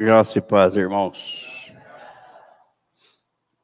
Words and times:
Graça 0.00 0.38
e 0.38 0.40
paz, 0.40 0.76
irmãos. 0.76 1.18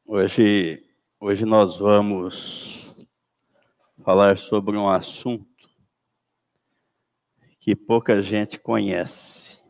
Hoje, 0.04 0.84
hoje 1.20 1.44
nós 1.44 1.78
vamos 1.78 2.92
falar 4.02 4.36
sobre 4.36 4.76
um 4.76 4.88
assunto 4.88 5.46
que 7.60 7.76
pouca 7.76 8.20
gente 8.20 8.58
conhece. 8.58 9.62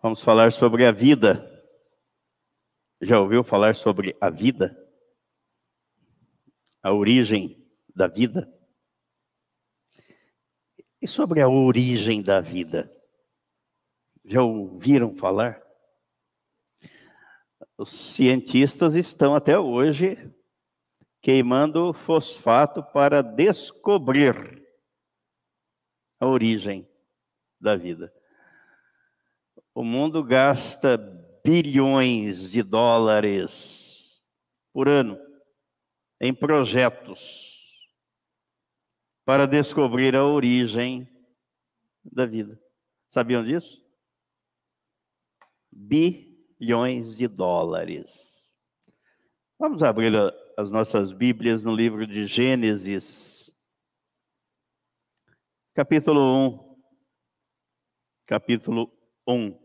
Vamos 0.00 0.22
falar 0.22 0.52
sobre 0.52 0.86
a 0.86 0.92
vida. 0.92 1.44
Já 3.02 3.18
ouviu 3.18 3.42
falar 3.42 3.74
sobre 3.74 4.16
a 4.20 4.30
vida? 4.30 4.72
A 6.80 6.92
origem 6.92 7.68
da 7.92 8.06
vida? 8.06 8.48
E 11.02 11.08
sobre 11.08 11.40
a 11.40 11.48
origem 11.48 12.22
da 12.22 12.40
vida? 12.40 12.88
Já 14.24 14.42
ouviram 14.42 15.14
falar? 15.16 15.62
Os 17.76 17.90
cientistas 17.90 18.94
estão 18.94 19.34
até 19.34 19.58
hoje 19.58 20.32
queimando 21.20 21.92
fosfato 21.92 22.82
para 22.82 23.20
descobrir 23.20 24.62
a 26.18 26.26
origem 26.26 26.88
da 27.60 27.76
vida. 27.76 28.12
O 29.74 29.82
mundo 29.82 30.22
gasta 30.22 30.96
bilhões 31.44 32.50
de 32.50 32.62
dólares 32.62 34.24
por 34.72 34.88
ano 34.88 35.18
em 36.20 36.32
projetos 36.32 37.52
para 39.24 39.46
descobrir 39.46 40.14
a 40.16 40.24
origem 40.24 41.08
da 42.02 42.24
vida. 42.24 42.58
Sabiam 43.08 43.44
disso? 43.44 43.83
Bilhões 45.74 47.16
de 47.16 47.26
dólares. 47.26 48.48
Vamos 49.58 49.82
abrir 49.82 50.12
as 50.56 50.70
nossas 50.70 51.12
Bíblias 51.12 51.64
no 51.64 51.74
livro 51.74 52.06
de 52.06 52.24
Gênesis, 52.26 53.52
capítulo 55.74 56.20
1. 56.20 56.74
Capítulo 58.26 58.90
1. 59.28 59.64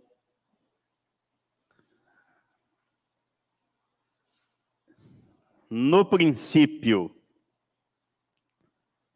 No 5.70 6.04
princípio, 6.04 7.16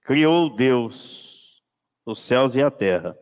criou 0.02 0.56
Deus 0.56 1.64
os 2.06 2.24
céus 2.24 2.54
e 2.56 2.62
a 2.62 2.70
terra. 2.70 3.18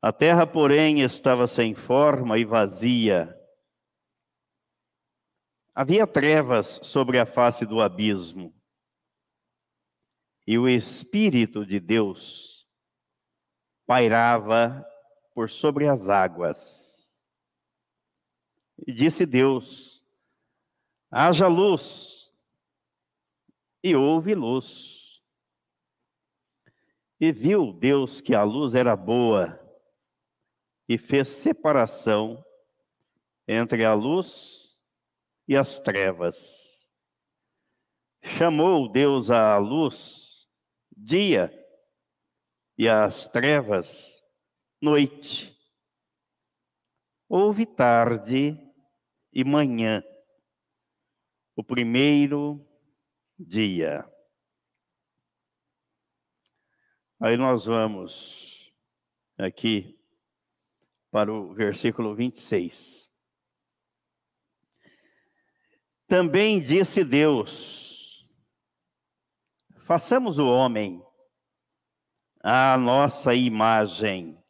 A 0.00 0.12
terra, 0.12 0.46
porém, 0.46 1.00
estava 1.00 1.48
sem 1.48 1.74
forma 1.74 2.38
e 2.38 2.44
vazia. 2.44 3.36
Havia 5.74 6.06
trevas 6.06 6.78
sobre 6.84 7.18
a 7.18 7.26
face 7.26 7.66
do 7.66 7.80
abismo. 7.80 8.54
E 10.46 10.56
o 10.56 10.68
Espírito 10.68 11.66
de 11.66 11.80
Deus 11.80 12.66
pairava 13.86 14.86
por 15.34 15.50
sobre 15.50 15.88
as 15.88 16.08
águas. 16.08 17.24
E 18.86 18.92
disse 18.92 19.26
Deus: 19.26 20.04
haja 21.10 21.48
luz, 21.48 22.32
e 23.82 23.96
houve 23.96 24.32
luz. 24.32 25.20
E 27.20 27.32
viu 27.32 27.72
Deus 27.72 28.20
que 28.20 28.32
a 28.32 28.44
luz 28.44 28.76
era 28.76 28.94
boa 28.94 29.67
e 30.88 30.96
fez 30.96 31.28
separação 31.28 32.42
entre 33.46 33.84
a 33.84 33.92
luz 33.92 34.76
e 35.46 35.56
as 35.56 35.78
trevas. 35.78 36.86
Chamou 38.22 38.90
Deus 38.90 39.30
à 39.30 39.56
luz 39.58 40.48
dia 40.96 41.52
e 42.76 42.88
às 42.88 43.28
trevas 43.28 44.18
noite. 44.80 45.56
Houve 47.28 47.66
tarde 47.66 48.56
e 49.32 49.44
manhã, 49.44 50.02
o 51.54 51.62
primeiro 51.62 52.66
dia. 53.38 54.08
Aí 57.20 57.36
nós 57.36 57.66
vamos 57.66 58.72
aqui 59.36 59.97
para 61.10 61.32
o 61.32 61.54
versículo 61.54 62.14
26. 62.14 63.10
Também 66.06 66.60
disse 66.60 67.04
Deus: 67.04 67.88
façamos 69.88 70.38
o 70.38 70.46
homem 70.46 71.02
à 72.42 72.76
nossa 72.76 73.34
imagem, 73.34 74.42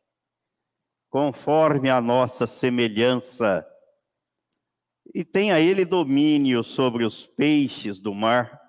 conforme 1.08 1.88
a 1.88 2.00
nossa 2.00 2.46
semelhança, 2.46 3.64
e 5.14 5.24
tenha 5.24 5.60
ele 5.60 5.84
domínio 5.84 6.62
sobre 6.64 7.04
os 7.04 7.26
peixes 7.26 8.00
do 8.00 8.12
mar, 8.12 8.60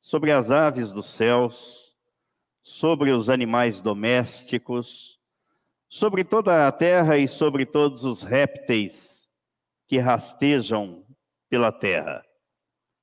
sobre 0.00 0.30
as 0.30 0.50
aves 0.50 0.92
dos 0.92 1.06
céus, 1.06 1.96
sobre 2.62 3.10
os 3.12 3.28
animais 3.28 3.80
domésticos, 3.80 5.19
sobre 5.90 6.22
toda 6.22 6.68
a 6.68 6.72
terra 6.72 7.18
e 7.18 7.26
sobre 7.26 7.66
todos 7.66 8.04
os 8.04 8.22
répteis 8.22 9.28
que 9.88 9.98
rastejam 9.98 11.04
pela 11.48 11.72
terra. 11.72 12.24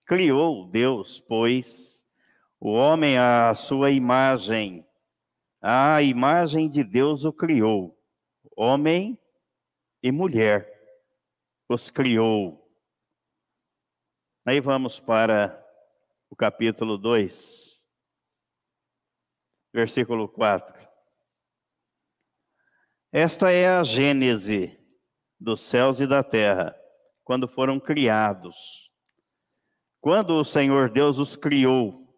Criou 0.06 0.66
Deus, 0.66 1.20
pois, 1.20 2.08
o 2.58 2.72
homem 2.72 3.18
à 3.18 3.54
sua 3.54 3.92
imagem, 3.92 4.88
a 5.62 6.02
imagem 6.02 6.70
de 6.70 6.82
Deus 6.82 7.26
o 7.26 7.34
criou, 7.34 8.00
homem 8.56 9.20
e 10.02 10.10
mulher 10.10 10.74
os 11.68 11.90
criou. 11.90 12.66
Aí 14.46 14.62
vamos 14.62 14.98
para 14.98 15.62
o 16.30 16.36
capítulo 16.38 16.98
2, 16.98 17.86
versículo 19.74 20.30
4. 20.30 20.87
Esta 23.20 23.52
é 23.52 23.68
a 23.68 23.84
gênese 23.84 24.78
dos 25.40 25.62
céus 25.62 26.00
e 26.00 26.06
da 26.06 26.22
terra, 26.22 26.76
quando 27.24 27.48
foram 27.48 27.80
criados. 27.80 28.56
Quando 30.00 30.40
o 30.40 30.46
Senhor 30.46 30.92
Deus 30.92 31.18
os 31.18 31.36
criou, 31.36 32.16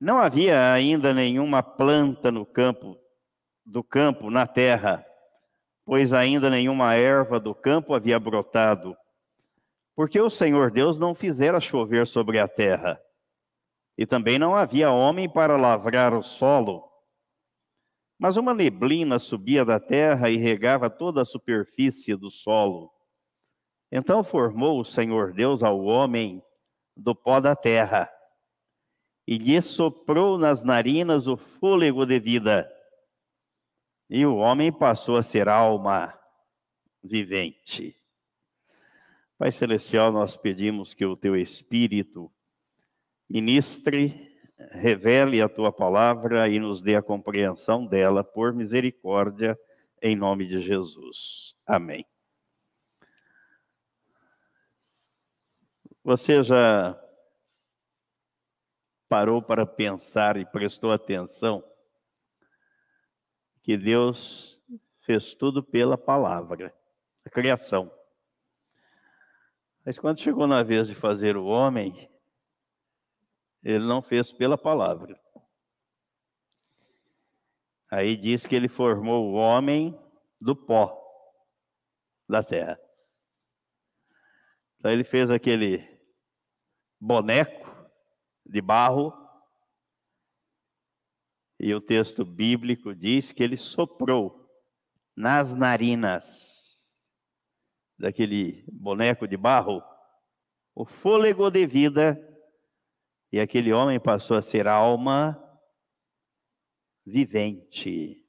não 0.00 0.20
havia 0.20 0.72
ainda 0.72 1.12
nenhuma 1.12 1.60
planta 1.60 2.30
no 2.30 2.46
campo, 2.46 2.96
do 3.66 3.82
campo, 3.82 4.30
na 4.30 4.46
terra, 4.46 5.04
pois 5.84 6.12
ainda 6.12 6.48
nenhuma 6.48 6.94
erva 6.94 7.40
do 7.40 7.52
campo 7.52 7.92
havia 7.92 8.20
brotado, 8.20 8.96
porque 9.96 10.20
o 10.20 10.30
Senhor 10.30 10.70
Deus 10.70 11.00
não 11.00 11.16
fizera 11.16 11.60
chover 11.60 12.06
sobre 12.06 12.38
a 12.38 12.46
terra, 12.46 13.02
e 13.98 14.06
também 14.06 14.38
não 14.38 14.54
havia 14.54 14.92
homem 14.92 15.28
para 15.28 15.56
lavrar 15.56 16.14
o 16.14 16.22
solo 16.22 16.89
mas 18.20 18.36
uma 18.36 18.52
neblina 18.52 19.18
subia 19.18 19.64
da 19.64 19.80
terra 19.80 20.28
e 20.28 20.36
regava 20.36 20.90
toda 20.90 21.22
a 21.22 21.24
superfície 21.24 22.14
do 22.14 22.28
solo. 22.28 22.92
Então 23.90 24.22
formou 24.22 24.78
o 24.78 24.84
Senhor 24.84 25.32
Deus 25.32 25.62
ao 25.62 25.80
homem 25.80 26.44
do 26.94 27.14
pó 27.14 27.40
da 27.40 27.56
terra 27.56 28.12
e 29.26 29.38
lhe 29.38 29.62
soprou 29.62 30.36
nas 30.36 30.62
narinas 30.62 31.26
o 31.26 31.38
fôlego 31.38 32.04
de 32.04 32.20
vida. 32.20 32.70
E 34.10 34.26
o 34.26 34.36
homem 34.36 34.70
passou 34.70 35.16
a 35.16 35.22
ser 35.22 35.48
alma 35.48 36.12
vivente. 37.02 37.96
Pai 39.38 39.50
Celestial, 39.50 40.12
nós 40.12 40.36
pedimos 40.36 40.92
que 40.92 41.06
o 41.06 41.16
teu 41.16 41.34
Espírito 41.34 42.30
ministre 43.30 44.29
revele 44.72 45.40
a 45.40 45.48
tua 45.48 45.72
palavra 45.72 46.48
e 46.48 46.58
nos 46.58 46.80
dê 46.80 46.96
a 46.96 47.02
compreensão 47.02 47.86
dela, 47.86 48.22
por 48.22 48.52
misericórdia, 48.52 49.58
em 50.02 50.16
nome 50.16 50.46
de 50.46 50.60
Jesus. 50.60 51.54
Amém. 51.66 52.06
Você 56.02 56.42
já 56.42 56.98
parou 59.08 59.42
para 59.42 59.66
pensar 59.66 60.36
e 60.36 60.46
prestou 60.46 60.92
atenção 60.92 61.64
que 63.62 63.76
Deus 63.76 64.58
fez 65.02 65.34
tudo 65.34 65.62
pela 65.62 65.98
palavra, 65.98 66.74
a 67.24 67.30
criação. 67.30 67.92
Mas 69.84 69.98
quando 69.98 70.20
chegou 70.20 70.46
na 70.46 70.62
vez 70.62 70.86
de 70.86 70.94
fazer 70.94 71.36
o 71.36 71.46
homem, 71.46 72.10
ele 73.62 73.84
não 73.86 74.00
fez 74.00 74.32
pela 74.32 74.56
palavra. 74.56 75.20
Aí 77.90 78.16
diz 78.16 78.46
que 78.46 78.54
ele 78.54 78.68
formou 78.68 79.30
o 79.30 79.34
homem 79.34 79.98
do 80.40 80.54
pó 80.54 80.96
da 82.28 82.42
terra. 82.42 82.80
Então 84.78 84.90
ele 84.90 85.04
fez 85.04 85.30
aquele 85.30 85.86
boneco 86.98 87.68
de 88.46 88.60
barro 88.60 89.12
e 91.58 91.74
o 91.74 91.80
texto 91.80 92.24
bíblico 92.24 92.94
diz 92.94 93.32
que 93.32 93.42
ele 93.42 93.56
soprou 93.56 94.48
nas 95.14 95.52
narinas 95.52 97.10
daquele 97.98 98.64
boneco 98.72 99.28
de 99.28 99.36
barro 99.36 99.82
o 100.74 100.86
fôlego 100.86 101.50
de 101.50 101.66
vida 101.66 102.29
e 103.32 103.40
aquele 103.40 103.72
homem 103.72 104.00
passou 104.00 104.36
a 104.36 104.42
ser 104.42 104.66
alma 104.66 105.36
vivente. 107.04 108.26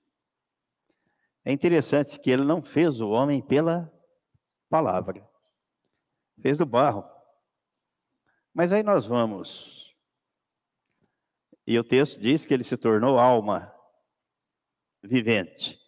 É 1.44 1.52
interessante 1.52 2.20
que 2.20 2.30
ele 2.30 2.44
não 2.44 2.62
fez 2.62 3.02
o 3.02 3.10
homem 3.10 3.42
pela 3.42 3.92
palavra, 4.70 5.28
fez 6.42 6.58
do 6.58 6.66
barro. 6.66 7.04
Mas 8.54 8.72
aí 8.72 8.84
nós 8.84 9.06
vamos 9.06 9.82
e 11.66 11.78
o 11.78 11.84
texto 11.84 12.20
diz 12.20 12.46
que 12.46 12.54
ele 12.54 12.64
se 12.64 12.76
tornou 12.76 13.18
alma 13.18 13.74
vivente. 15.04 15.80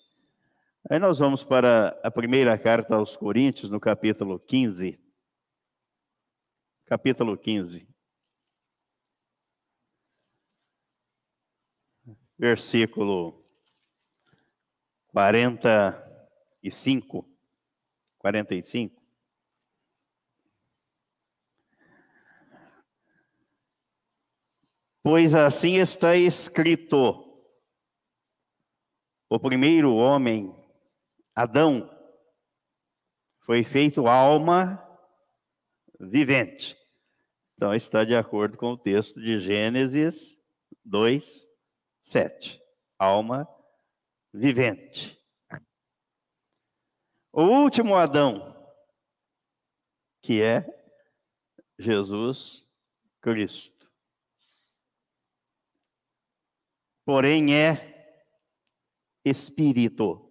Aí 0.89 0.99
nós 0.99 1.19
vamos 1.19 1.43
para 1.43 1.89
a 2.03 2.11
primeira 2.11 2.57
carta 2.57 2.95
aos 2.95 3.15
Coríntios, 3.17 3.71
no 3.71 3.79
capítulo 3.79 4.39
15. 4.39 4.99
Capítulo 6.85 7.37
15. 7.37 7.92
Versículo 12.37 13.43
45. 15.07 17.27
45. 18.19 19.03
Pois 25.03 25.35
assim 25.35 25.75
está 25.75 26.15
escrito: 26.15 26.97
o 29.29 29.39
primeiro 29.39 29.93
homem, 29.95 30.55
Adão, 31.35 31.89
foi 33.41 33.63
feito 33.63 34.07
alma 34.07 34.81
vivente. 35.99 36.77
Então 37.55 37.75
está 37.75 38.05
de 38.05 38.15
acordo 38.15 38.57
com 38.57 38.71
o 38.71 38.77
texto 38.77 39.21
de 39.21 39.39
Gênesis 39.39 40.37
2, 40.85 41.45
7. 42.03 42.61
Alma 42.99 43.47
vivente. 44.33 45.19
O 47.31 47.43
último 47.43 47.95
Adão, 47.95 48.55
que 50.21 50.41
é 50.43 50.65
Jesus 51.79 52.63
Cristo. 53.19 53.73
porém 57.05 57.53
é 57.55 58.15
espírito 59.23 60.29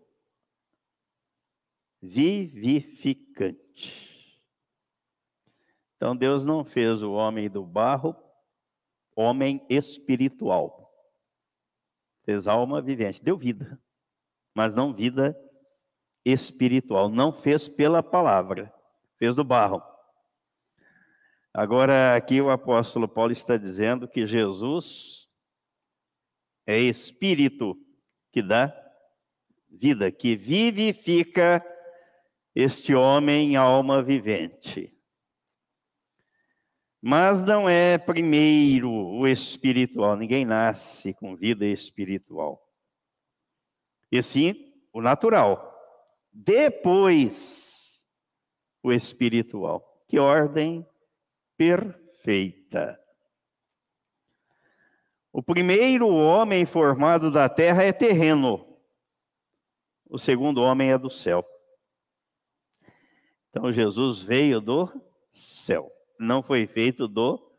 vivificante. 2.00 3.60
Então 5.96 6.16
Deus 6.16 6.44
não 6.44 6.64
fez 6.64 7.02
o 7.02 7.12
homem 7.12 7.48
do 7.48 7.64
barro 7.64 8.16
homem 9.14 9.64
espiritual. 9.68 10.81
Fez 12.24 12.46
alma 12.46 12.80
vivente, 12.80 13.22
deu 13.22 13.36
vida, 13.36 13.80
mas 14.54 14.74
não 14.74 14.94
vida 14.94 15.36
espiritual. 16.24 17.08
Não 17.08 17.32
fez 17.32 17.68
pela 17.68 18.02
palavra, 18.02 18.72
fez 19.18 19.34
do 19.34 19.44
barro. 19.44 19.82
Agora, 21.52 22.16
aqui 22.16 22.40
o 22.40 22.50
apóstolo 22.50 23.06
Paulo 23.06 23.32
está 23.32 23.56
dizendo 23.56 24.08
que 24.08 24.26
Jesus 24.26 25.28
é 26.66 26.78
espírito 26.78 27.76
que 28.32 28.40
dá 28.40 28.72
vida, 29.68 30.10
que 30.10 30.36
vivifica 30.36 31.64
este 32.54 32.94
homem, 32.94 33.56
alma 33.56 34.02
vivente. 34.02 34.91
Mas 37.04 37.42
não 37.42 37.68
é 37.68 37.98
primeiro 37.98 38.88
o 38.88 39.26
espiritual, 39.26 40.16
ninguém 40.16 40.44
nasce 40.44 41.12
com 41.12 41.34
vida 41.34 41.66
espiritual. 41.66 42.64
E 44.10 44.22
sim 44.22 44.72
o 44.92 45.02
natural. 45.02 45.68
Depois 46.32 48.04
o 48.80 48.92
espiritual. 48.92 50.04
Que 50.06 50.20
ordem 50.20 50.86
perfeita. 51.56 53.00
O 55.32 55.42
primeiro 55.42 56.06
homem 56.06 56.64
formado 56.64 57.32
da 57.32 57.48
terra 57.48 57.82
é 57.82 57.92
terreno. 57.92 58.78
O 60.08 60.18
segundo 60.18 60.62
homem 60.62 60.92
é 60.92 60.98
do 60.98 61.10
céu. 61.10 61.44
Então 63.48 63.72
Jesus 63.72 64.20
veio 64.20 64.60
do 64.60 64.88
céu. 65.32 65.90
Não 66.22 66.40
foi 66.40 66.68
feito 66.68 67.08
do 67.08 67.52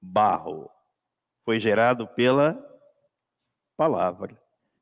barro. 0.00 0.68
Foi 1.44 1.60
gerado 1.60 2.08
pela 2.08 2.58
palavra. 3.76 4.36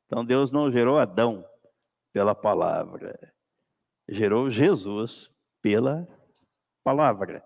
Então 0.05 0.25
Deus 0.25 0.51
não 0.51 0.71
gerou 0.71 0.97
Adão 0.97 1.45
pela 2.11 2.33
palavra. 2.33 3.15
Gerou 4.09 4.49
Jesus 4.49 5.29
pela 5.61 6.07
palavra. 6.83 7.45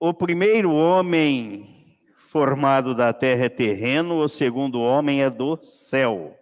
O 0.00 0.12
primeiro 0.12 0.72
homem 0.72 1.96
formado 2.28 2.92
da 2.92 3.12
terra 3.12 3.44
é 3.44 3.48
terreno, 3.48 4.16
o 4.16 4.28
segundo 4.28 4.80
homem 4.80 5.22
é 5.22 5.30
do 5.30 5.56
céu. 5.64 6.36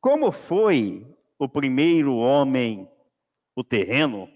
Como 0.00 0.32
foi 0.32 1.09
o 1.40 1.48
primeiro 1.48 2.16
homem 2.16 2.86
o 3.56 3.64
terreno, 3.64 4.30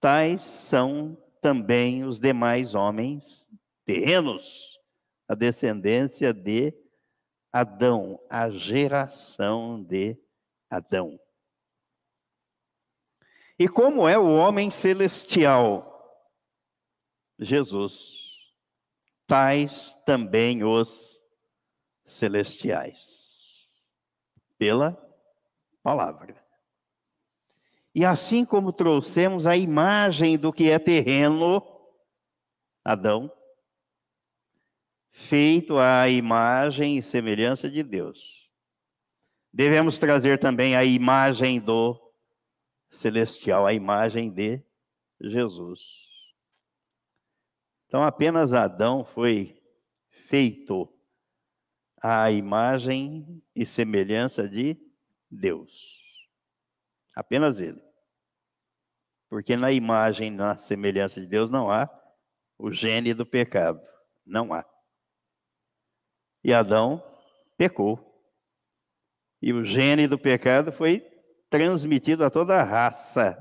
tais 0.00 0.42
são 0.42 1.16
também 1.40 2.04
os 2.04 2.18
demais 2.18 2.74
homens 2.74 3.48
terrenos, 3.84 4.76
a 5.28 5.36
descendência 5.36 6.34
de 6.34 6.74
Adão, 7.52 8.20
a 8.28 8.50
geração 8.50 9.80
de 9.80 10.18
Adão. 10.68 11.16
E 13.56 13.68
como 13.68 14.08
é 14.08 14.18
o 14.18 14.28
homem 14.28 14.72
celestial? 14.72 16.20
Jesus. 17.38 18.26
Tais 19.24 19.96
também 20.04 20.64
os 20.64 21.22
celestiais. 22.04 23.24
Pela 24.58 25.05
palavra. 25.86 26.44
E 27.94 28.04
assim 28.04 28.44
como 28.44 28.72
trouxemos 28.72 29.46
a 29.46 29.56
imagem 29.56 30.36
do 30.36 30.52
que 30.52 30.68
é 30.68 30.80
terreno, 30.80 31.64
Adão, 32.84 33.30
feito 35.12 35.78
à 35.78 36.08
imagem 36.08 36.98
e 36.98 37.02
semelhança 37.02 37.70
de 37.70 37.84
Deus. 37.84 38.50
Devemos 39.52 39.96
trazer 39.96 40.40
também 40.40 40.74
a 40.74 40.84
imagem 40.84 41.60
do 41.60 41.96
celestial, 42.90 43.64
a 43.64 43.72
imagem 43.72 44.28
de 44.28 44.60
Jesus. 45.20 45.80
Então, 47.86 48.02
apenas 48.02 48.52
Adão 48.52 49.04
foi 49.04 49.62
feito 50.08 50.92
à 52.02 52.28
imagem 52.32 53.40
e 53.54 53.64
semelhança 53.64 54.48
de 54.48 54.84
Deus. 55.30 55.72
Apenas 57.14 57.58
ele. 57.58 57.82
Porque 59.28 59.56
na 59.56 59.72
imagem, 59.72 60.30
na 60.30 60.56
semelhança 60.56 61.20
de 61.20 61.26
Deus, 61.26 61.50
não 61.50 61.70
há 61.70 61.90
o 62.58 62.70
gene 62.70 63.12
do 63.12 63.26
pecado. 63.26 63.80
Não 64.24 64.52
há. 64.52 64.64
E 66.44 66.52
Adão 66.52 67.02
pecou. 67.56 68.02
E 69.42 69.52
o 69.52 69.64
gene 69.64 70.06
do 70.06 70.18
pecado 70.18 70.72
foi 70.72 71.00
transmitido 71.50 72.24
a 72.24 72.30
toda 72.30 72.60
a 72.60 72.64
raça 72.64 73.36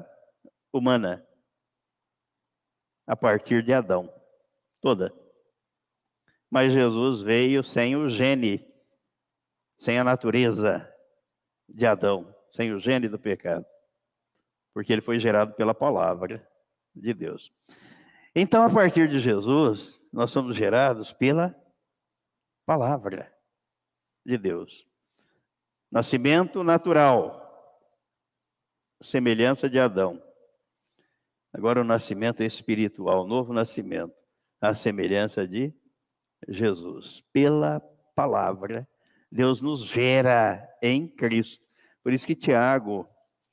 humana 0.72 1.26
a 3.08 3.16
partir 3.16 3.64
de 3.64 3.72
Adão, 3.72 4.12
toda. 4.82 5.14
Mas 6.50 6.74
Jesus 6.74 7.22
veio 7.22 7.64
sem 7.64 7.96
o 7.96 8.10
gene, 8.10 8.66
sem 9.78 10.00
a 10.00 10.04
natureza 10.04 10.92
de 11.68 11.86
Adão, 11.86 12.34
sem 12.54 12.74
o 12.74 12.80
gene 12.80 13.08
do 13.08 13.20
pecado, 13.20 13.66
porque 14.74 14.92
ele 14.94 15.02
foi 15.02 15.20
gerado 15.20 15.54
pela 15.54 15.74
palavra 15.74 16.48
de 16.94 17.14
Deus. 17.14 17.52
Então, 18.36 18.64
a 18.64 18.70
partir 18.70 19.08
de 19.08 19.20
Jesus, 19.20 20.00
nós 20.12 20.32
somos 20.32 20.56
gerados 20.56 21.14
pela 21.14 21.56
palavra 22.66 23.34
de 24.26 24.38
Deus. 24.38 24.88
Nascimento 25.92 26.64
natural, 26.64 27.42
semelhança 29.02 29.70
de 29.70 29.80
Adão. 29.80 30.22
Agora 31.54 31.80
o 31.80 31.86
nascimento 31.86 32.44
espiritual, 32.44 33.26
novo 33.26 33.54
nascimento, 33.54 34.14
a 34.60 34.76
semelhança 34.76 35.48
de 35.48 35.74
Jesus. 36.50 37.24
Pela 37.32 37.80
palavra, 38.14 38.88
Deus 39.36 39.60
nos 39.60 39.82
gera 39.82 40.66
em 40.82 41.10
Cristo. 41.10 41.62
Por 42.02 42.14
isso 42.14 42.26
que 42.26 42.38
Tiago 42.38 43.06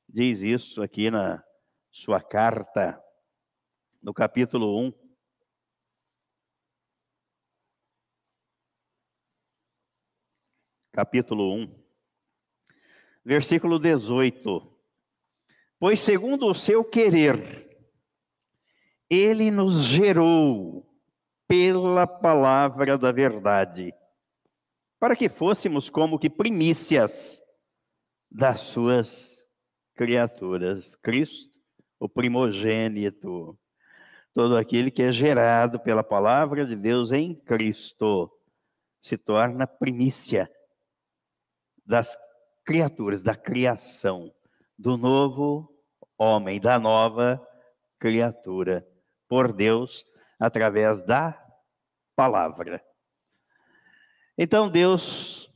diz 0.09 0.41
isso 0.41 0.81
aqui 0.81 1.11
na 1.11 1.43
sua 1.91 2.21
carta, 2.21 3.03
no 4.01 4.15
capítulo 4.15 4.79
1. 4.81 4.93
Capítulo 10.93 11.53
1, 11.53 11.85
versículo 13.25 13.81
18. 13.81 14.79
Pois 15.81 15.99
segundo 15.99 16.47
o 16.47 16.55
seu 16.55 16.85
querer, 16.85 17.91
ele 19.11 19.51
nos 19.51 19.83
gerou 19.83 20.89
pela 21.49 22.07
palavra 22.07 22.97
da 22.97 23.11
verdade, 23.11 23.93
para 25.03 25.17
que 25.17 25.29
fôssemos 25.29 25.91
como 25.91 26.17
que 26.17 26.31
primícias 26.31 27.43
das 28.31 28.61
suas 28.61 29.45
criaturas. 29.97 30.95
Cristo, 30.95 31.59
o 31.99 32.09
primogênito, 32.09 33.59
todo 34.33 34.57
aquele 34.57 34.93
que 34.93 35.03
é 35.03 35.11
gerado 35.11 35.81
pela 35.81 36.05
palavra 36.05 36.65
de 36.65 36.77
Deus 36.77 37.11
em 37.11 37.35
Cristo, 37.35 38.31
se 39.01 39.19
torna 39.19 39.67
primícia 39.67 40.49
das 41.85 42.17
criaturas, 42.65 43.25
da 43.25 43.35
criação, 43.35 44.33
do 44.79 44.97
novo 44.97 45.69
homem, 46.17 46.61
da 46.61 46.79
nova 46.79 47.45
criatura, 47.99 48.87
por 49.29 49.53
Deus, 49.53 50.07
através 50.39 51.05
da 51.05 51.37
palavra. 52.15 52.81
Então, 54.37 54.71
Deus, 54.71 55.53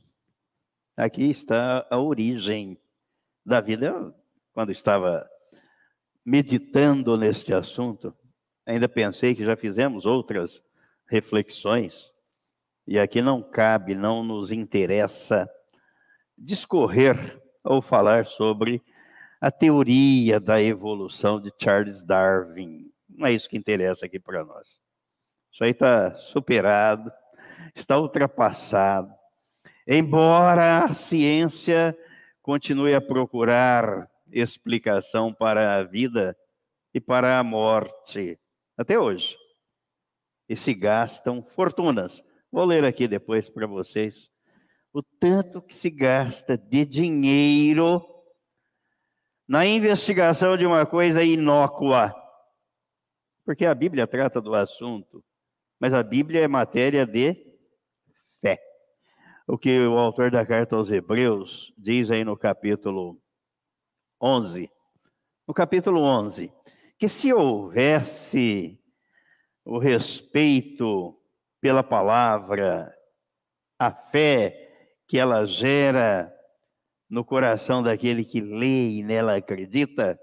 aqui 0.95 1.23
está 1.31 1.87
a 1.89 1.97
origem 1.97 2.79
da 3.43 3.59
vida. 3.59 3.87
Eu, 3.87 4.13
quando 4.53 4.71
estava 4.71 5.27
meditando 6.23 7.17
neste 7.17 7.51
assunto, 7.53 8.15
ainda 8.65 8.87
pensei 8.87 9.33
que 9.33 9.43
já 9.43 9.55
fizemos 9.55 10.05
outras 10.05 10.61
reflexões, 11.07 12.13
e 12.85 12.99
aqui 12.99 13.19
não 13.21 13.41
cabe, 13.41 13.95
não 13.95 14.23
nos 14.23 14.51
interessa 14.51 15.49
discorrer 16.37 17.41
ou 17.63 17.81
falar 17.81 18.27
sobre 18.27 18.83
a 19.41 19.49
teoria 19.49 20.39
da 20.39 20.61
evolução 20.61 21.41
de 21.41 21.51
Charles 21.59 22.03
Darwin. 22.03 22.91
Não 23.09 23.25
é 23.25 23.31
isso 23.31 23.49
que 23.49 23.57
interessa 23.57 24.05
aqui 24.05 24.19
para 24.19 24.45
nós. 24.45 24.79
Isso 25.51 25.63
aí 25.63 25.71
está 25.71 26.13
superado, 26.15 27.11
está 27.75 27.99
ultrapassado. 27.99 29.13
Embora 29.87 30.83
a 30.83 30.93
ciência 30.93 31.97
continue 32.41 32.93
a 32.93 33.01
procurar 33.01 34.09
explicação 34.31 35.33
para 35.33 35.75
a 35.75 35.83
vida 35.83 36.37
e 36.93 36.99
para 36.99 37.39
a 37.39 37.43
morte, 37.43 38.39
até 38.77 38.99
hoje. 38.99 39.37
E 40.49 40.55
se 40.55 40.73
gastam 40.73 41.43
fortunas. 41.43 42.23
Vou 42.51 42.65
ler 42.65 42.83
aqui 42.85 43.07
depois 43.07 43.49
para 43.49 43.67
vocês 43.67 44.29
o 44.93 45.03
tanto 45.03 45.61
que 45.61 45.75
se 45.75 45.89
gasta 45.89 46.57
de 46.57 46.85
dinheiro 46.85 48.03
na 49.47 49.65
investigação 49.65 50.57
de 50.57 50.65
uma 50.65 50.85
coisa 50.85 51.23
inócua. 51.23 52.15
Porque 53.45 53.65
a 53.65 53.75
Bíblia 53.75 54.07
trata 54.07 54.41
do 54.41 54.53
assunto, 54.53 55.23
mas 55.79 55.93
a 55.93 56.03
Bíblia 56.03 56.41
é 56.41 56.47
matéria 56.47 57.05
de. 57.05 57.46
O 59.49 59.57
que 59.57 59.79
o 59.79 59.97
autor 59.97 60.29
da 60.29 60.45
carta 60.45 60.75
aos 60.75 60.91
Hebreus 60.91 61.73
diz 61.77 62.11
aí 62.11 62.21
no 62.21 62.35
capítulo 62.35 63.17
11. 64.21 64.69
No 65.47 65.53
capítulo 65.53 66.01
11, 66.01 66.51
que 66.99 67.07
se 67.07 67.31
houvesse 67.31 68.77
o 69.63 69.77
respeito 69.77 71.17
pela 71.61 71.81
palavra, 71.81 72.93
a 73.79 73.89
fé 73.89 74.99
que 75.07 75.17
ela 75.17 75.45
gera 75.45 76.29
no 77.09 77.23
coração 77.23 77.81
daquele 77.81 78.25
que 78.25 78.41
lê 78.41 78.89
e 78.89 79.01
nela 79.01 79.37
acredita, 79.37 80.19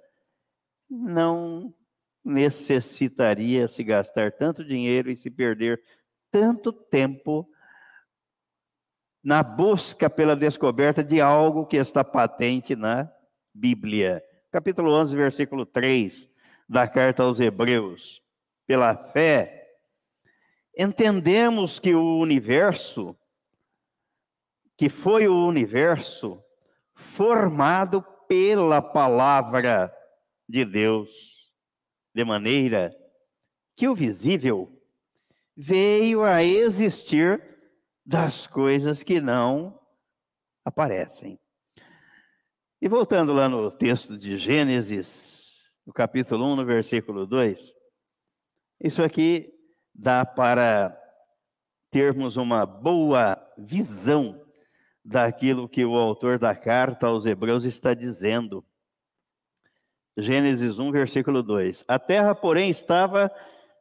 não 0.86 1.74
necessitaria 2.22 3.68
se 3.68 3.82
gastar 3.82 4.32
tanto 4.32 4.62
dinheiro 4.62 5.10
e 5.10 5.16
se 5.16 5.30
perder 5.30 5.82
tanto 6.30 6.70
tempo 6.70 7.48
na 9.24 9.42
busca 9.42 10.10
pela 10.10 10.36
descoberta 10.36 11.02
de 11.02 11.18
algo 11.18 11.64
que 11.64 11.78
está 11.78 12.04
patente 12.04 12.76
na 12.76 13.10
Bíblia. 13.54 14.22
Capítulo 14.52 14.92
11, 14.92 15.16
versículo 15.16 15.64
3 15.64 16.28
da 16.68 16.86
carta 16.86 17.22
aos 17.22 17.40
Hebreus. 17.40 18.22
Pela 18.66 18.94
fé, 18.94 19.66
entendemos 20.76 21.78
que 21.80 21.94
o 21.94 22.18
universo, 22.18 23.16
que 24.76 24.90
foi 24.90 25.26
o 25.26 25.46
universo, 25.46 26.42
formado 26.94 28.02
pela 28.28 28.82
palavra 28.82 29.90
de 30.46 30.66
Deus, 30.66 31.50
de 32.14 32.24
maneira 32.24 32.94
que 33.74 33.88
o 33.88 33.94
visível 33.94 34.70
veio 35.56 36.22
a 36.22 36.44
existir 36.44 37.53
das 38.04 38.46
coisas 38.46 39.02
que 39.02 39.20
não 39.20 39.80
aparecem. 40.64 41.38
E 42.80 42.88
voltando 42.88 43.32
lá 43.32 43.48
no 43.48 43.70
texto 43.70 44.18
de 44.18 44.36
Gênesis, 44.36 45.72
no 45.86 45.92
capítulo 45.92 46.52
1, 46.52 46.56
no 46.56 46.64
versículo 46.66 47.26
2, 47.26 47.74
isso 48.80 49.02
aqui 49.02 49.52
dá 49.94 50.26
para 50.26 51.00
termos 51.90 52.36
uma 52.36 52.66
boa 52.66 53.40
visão 53.56 54.44
daquilo 55.04 55.68
que 55.68 55.84
o 55.84 55.96
autor 55.96 56.38
da 56.38 56.54
carta 56.54 57.06
aos 57.06 57.24
Hebreus 57.24 57.64
está 57.64 57.94
dizendo. 57.94 58.64
Gênesis 60.16 60.78
1, 60.78 60.90
versículo 60.92 61.42
2: 61.42 61.84
A 61.88 61.98
terra, 61.98 62.34
porém, 62.34 62.68
estava 62.68 63.30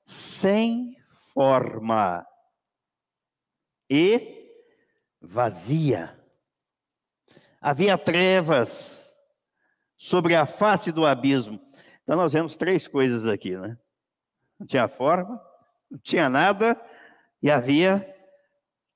sem 0.05 0.95
forma 1.33 2.25
e 3.89 4.49
vazia. 5.21 6.19
Havia 7.61 7.97
trevas 7.97 9.17
sobre 9.97 10.35
a 10.35 10.45
face 10.45 10.91
do 10.91 11.05
abismo. 11.05 11.59
Então, 12.03 12.17
nós 12.17 12.33
vemos 12.33 12.57
três 12.57 12.87
coisas 12.87 13.25
aqui, 13.25 13.55
né? 13.55 13.77
Não 14.59 14.67
tinha 14.67 14.87
forma, 14.87 15.41
não 15.89 15.97
tinha 15.99 16.29
nada 16.29 16.79
e 17.41 17.49
havia 17.49 18.05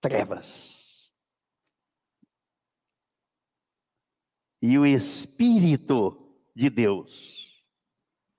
trevas. 0.02 0.78
e 4.62 4.78
o 4.78 4.86
Espírito 4.86 6.36
de 6.56 6.70
Deus 6.70 7.64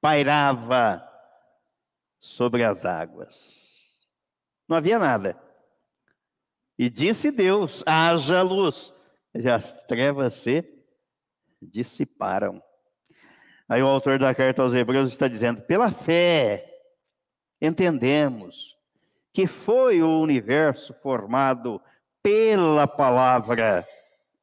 pairava 0.00 1.04
sobre 2.20 2.64
as 2.64 2.84
águas. 2.84 4.06
Não 4.68 4.76
havia 4.76 4.98
nada. 4.98 5.40
E 6.78 6.88
disse 6.88 7.30
Deus: 7.30 7.82
haja 7.86 8.42
luz. 8.42 8.92
E 9.34 9.48
as 9.48 9.72
trevas 9.86 10.34
se 10.34 10.64
dissiparam. 11.60 12.62
Aí 13.68 13.82
o 13.82 13.86
autor 13.86 14.18
da 14.18 14.34
carta 14.34 14.62
aos 14.62 14.74
Hebreus 14.74 15.10
está 15.10 15.28
dizendo: 15.28 15.60
pela 15.62 15.90
fé, 15.90 16.66
entendemos 17.60 18.76
que 19.32 19.46
foi 19.46 20.02
o 20.02 20.20
universo 20.20 20.94
formado 21.02 21.80
pela 22.22 22.86
palavra 22.86 23.86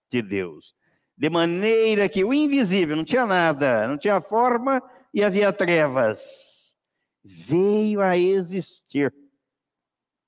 de 0.09 0.21
Deus 0.21 0.75
de 1.17 1.29
maneira 1.29 2.09
que 2.09 2.23
o 2.23 2.33
invisível, 2.33 2.95
não 2.95 3.05
tinha 3.05 3.25
nada, 3.25 3.87
não 3.87 3.97
tinha 3.97 4.19
forma 4.19 4.83
e 5.13 5.23
havia 5.23 5.53
trevas, 5.53 6.75
veio 7.23 8.01
a 8.01 8.17
existir 8.17 9.13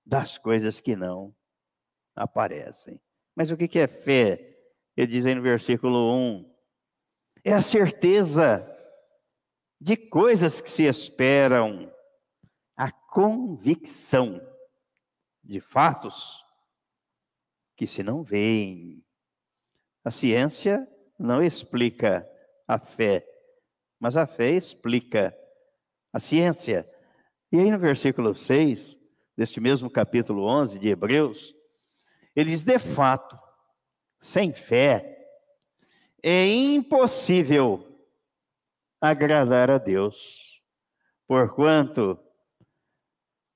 das 0.06 0.38
coisas 0.38 0.80
que 0.80 0.96
não 0.96 1.36
aparecem. 2.18 3.00
Mas 3.36 3.52
o 3.52 3.56
que 3.56 3.80
é 3.80 3.88
fé? 3.88 4.58
Ele 4.96 5.08
diz 5.08 5.26
aí 5.26 5.36
no 5.36 5.42
versículo 5.42 6.14
1: 6.14 6.58
é 7.44 7.54
a 7.54 7.62
certeza 7.62 8.68
de 9.80 9.96
coisas 9.96 10.60
que 10.60 10.70
se 10.70 10.84
esperam, 10.84 11.94
a 12.76 12.92
convicção 12.92 14.42
de 15.44 15.62
fatos 15.62 16.44
que 17.76 17.86
se 17.86 18.02
não 18.02 18.24
veem. 18.24 19.06
A 20.04 20.12
ciência 20.12 20.88
não 21.18 21.44
explica 21.44 22.28
a 22.68 22.80
fé, 22.80 23.26
mas 24.00 24.18
a 24.18 24.26
fé 24.26 24.52
explica 24.52 25.38
a 26.12 26.20
ciência. 26.20 26.90
E 27.52 27.60
aí 27.60 27.72
no 27.72 27.80
versículo 27.80 28.34
6, 28.34 28.98
deste 29.38 29.62
mesmo 29.62 29.90
capítulo 29.90 30.44
11 30.44 30.80
de 30.80 30.90
Hebreus, 30.90 31.57
ele 32.38 32.52
diz: 32.52 32.64
de 32.64 32.78
fato, 32.78 33.36
sem 34.20 34.54
fé, 34.54 35.28
é 36.22 36.48
impossível 36.48 37.84
agradar 39.02 39.72
a 39.72 39.80
Deus, 39.80 40.62
porquanto 41.28 42.20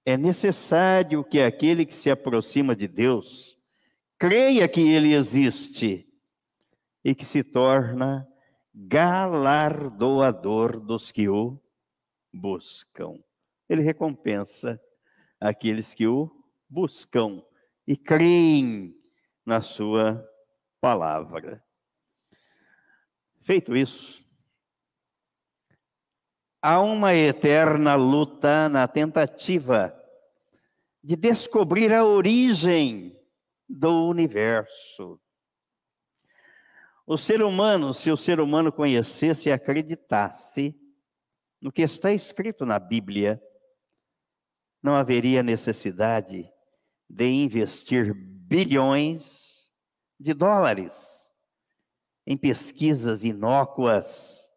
é 0.03 0.17
necessário 0.17 1.23
que 1.23 1.39
aquele 1.39 1.85
que 1.85 1.93
se 1.93 2.09
aproxima 2.09 2.75
de 2.75 2.87
Deus 2.87 3.55
creia 4.17 4.67
que 4.67 4.81
ele 4.81 5.13
existe 5.13 6.11
e 7.03 7.13
que 7.13 7.23
se 7.23 7.43
torna 7.43 8.27
galardoador 8.73 10.79
dos 10.79 11.11
que 11.11 11.29
o 11.29 11.61
buscam. 12.33 13.13
Ele 13.69 13.83
recompensa 13.83 14.81
aqueles 15.39 15.93
que 15.93 16.07
o 16.07 16.31
buscam 16.67 17.43
e 17.91 17.97
creem 17.97 18.97
na 19.45 19.61
sua 19.61 20.25
palavra. 20.79 21.61
Feito 23.41 23.75
isso, 23.75 24.23
há 26.61 26.79
uma 26.79 27.13
eterna 27.13 27.95
luta 27.95 28.69
na 28.69 28.87
tentativa 28.87 29.93
de 31.03 31.17
descobrir 31.17 31.91
a 31.91 32.05
origem 32.05 33.13
do 33.67 34.07
universo. 34.07 35.19
O 37.05 37.17
ser 37.17 37.41
humano, 37.41 37.93
se 37.93 38.09
o 38.09 38.15
ser 38.15 38.39
humano 38.39 38.71
conhecesse 38.71 39.49
e 39.49 39.51
acreditasse 39.51 40.73
no 41.59 41.73
que 41.73 41.81
está 41.81 42.13
escrito 42.13 42.65
na 42.65 42.79
Bíblia, 42.79 43.43
não 44.81 44.95
haveria 44.95 45.43
necessidade 45.43 46.49
de 47.11 47.27
investir 47.27 48.13
bilhões 48.13 49.69
de 50.17 50.33
dólares 50.33 51.29
em 52.25 52.37
pesquisas 52.37 53.23
inócuas, 53.23 54.49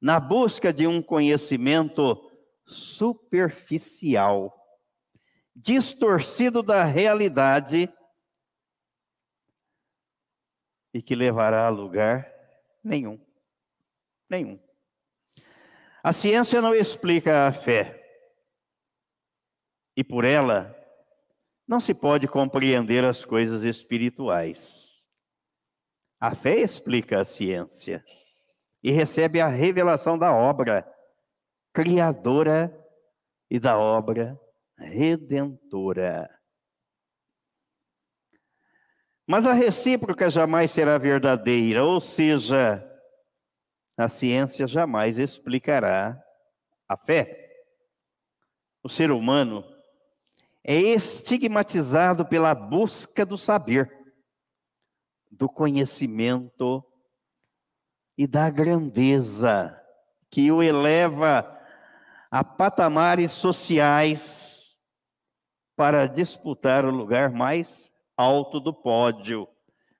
na 0.00 0.20
busca 0.20 0.72
de 0.72 0.86
um 0.86 1.00
conhecimento 1.00 2.30
superficial, 2.66 4.54
distorcido 5.54 6.62
da 6.62 6.84
realidade 6.84 7.90
e 10.92 11.00
que 11.00 11.14
levará 11.14 11.66
a 11.66 11.70
lugar 11.70 12.30
nenhum. 12.84 13.18
Nenhum. 14.28 14.60
A 16.02 16.12
ciência 16.12 16.60
não 16.60 16.74
explica 16.74 17.46
a 17.46 17.52
fé. 17.52 18.02
E 19.96 20.04
por 20.04 20.24
ela, 20.24 20.75
não 21.66 21.80
se 21.80 21.92
pode 21.92 22.28
compreender 22.28 23.04
as 23.04 23.24
coisas 23.24 23.62
espirituais. 23.62 25.04
A 26.20 26.34
fé 26.34 26.60
explica 26.60 27.20
a 27.20 27.24
ciência 27.24 28.04
e 28.82 28.90
recebe 28.90 29.40
a 29.40 29.48
revelação 29.48 30.16
da 30.18 30.32
obra 30.32 30.86
criadora 31.72 32.72
e 33.50 33.58
da 33.58 33.78
obra 33.78 34.40
redentora. 34.78 36.30
Mas 39.26 39.44
a 39.44 39.52
recíproca 39.52 40.30
jamais 40.30 40.70
será 40.70 40.96
verdadeira, 40.98 41.84
ou 41.84 42.00
seja, 42.00 42.82
a 43.98 44.08
ciência 44.08 44.66
jamais 44.66 45.18
explicará 45.18 46.22
a 46.88 46.96
fé. 46.96 47.50
O 48.84 48.88
ser 48.88 49.10
humano 49.10 49.64
é 50.68 50.74
estigmatizado 50.74 52.26
pela 52.26 52.52
busca 52.52 53.24
do 53.24 53.38
saber 53.38 53.88
do 55.30 55.48
conhecimento 55.48 56.84
e 58.18 58.26
da 58.26 58.50
grandeza 58.50 59.80
que 60.28 60.50
o 60.50 60.60
eleva 60.60 61.56
a 62.28 62.42
patamares 62.42 63.30
sociais 63.30 64.76
para 65.76 66.08
disputar 66.08 66.84
o 66.84 66.90
lugar 66.90 67.30
mais 67.30 67.88
alto 68.16 68.58
do 68.58 68.74
pódio 68.74 69.46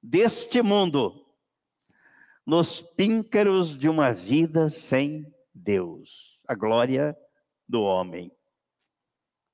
deste 0.03 0.63
mundo, 0.63 1.27
nos 2.45 2.81
píncaros 2.81 3.79
de 3.79 3.89
uma 3.89 4.13
vida 4.13 4.69
sem 4.69 5.25
Deus, 5.55 6.41
a 6.49 6.55
glória 6.55 7.17
do 7.69 7.83
homem. 7.83 8.36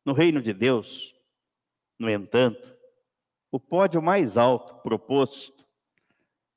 No 0.05 0.13
reino 0.13 0.43
de 0.43 0.53
Deus, 0.53 1.15
no 1.99 2.11
entanto, 2.11 2.77
o 3.51 3.61
pódio 3.61 4.03
mais 4.03 4.37
alto 4.37 4.83
proposto 4.83 5.67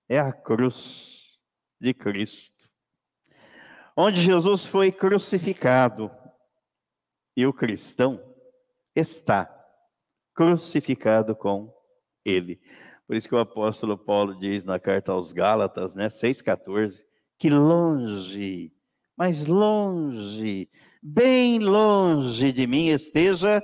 é 0.10 0.20
a 0.20 0.32
cruz 0.32 1.40
de 1.80 1.94
Cristo, 1.94 2.70
onde 3.96 4.22
Jesus 4.22 4.66
foi 4.66 4.92
crucificado 4.92 6.12
e 7.36 7.46
o 7.46 7.54
cristão 7.54 8.20
está 8.96 9.52
crucificado 10.34 11.36
com 11.36 11.74
ele. 12.24 12.62
Por 13.06 13.16
isso 13.16 13.28
que 13.28 13.36
o 13.36 13.40
apóstolo 13.40 13.98
Paulo 13.98 14.38
diz 14.38 14.64
na 14.64 14.80
carta 14.80 15.12
aos 15.12 15.32
Gálatas, 15.32 15.94
né, 15.94 16.08
6,14, 16.08 17.04
que 17.38 17.50
longe, 17.50 18.75
mas 19.16 19.46
longe, 19.46 20.70
bem 21.02 21.60
longe 21.60 22.52
de 22.52 22.68
mim 22.68 22.88
esteja 22.88 23.64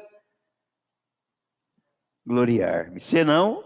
gloriar-me, 2.26 3.00
senão 3.00 3.64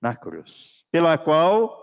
na 0.00 0.14
cruz 0.14 0.84
pela 0.90 1.18
qual 1.18 1.82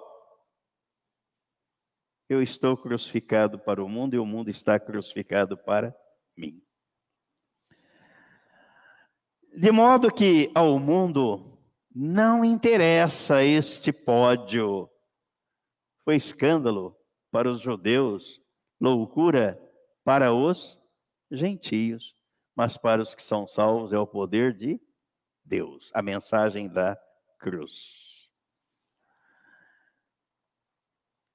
eu 2.29 2.41
estou 2.41 2.77
crucificado 2.77 3.59
para 3.59 3.83
o 3.83 3.89
mundo 3.89 4.15
e 4.15 4.19
o 4.19 4.25
mundo 4.25 4.49
está 4.49 4.79
crucificado 4.79 5.57
para 5.57 5.93
mim. 6.37 6.61
De 9.53 9.69
modo 9.69 10.13
que 10.13 10.49
ao 10.55 10.79
mundo 10.79 11.51
não 11.93 12.45
interessa 12.45 13.43
este 13.43 13.91
pódio. 13.91 14.89
Foi 16.05 16.15
escândalo 16.15 16.97
para 17.29 17.51
os 17.51 17.61
judeus, 17.61 18.41
loucura 18.81 19.61
para 20.03 20.33
os 20.33 20.77
gentios, 21.29 22.15
mas 22.55 22.75
para 22.75 23.01
os 23.01 23.13
que 23.13 23.21
são 23.21 23.47
salvos 23.47 23.93
é 23.93 23.99
o 23.99 24.07
poder 24.07 24.53
de 24.53 24.81
Deus, 25.45 25.91
a 25.93 26.01
mensagem 26.01 26.67
da 26.67 26.99
cruz. 27.37 28.29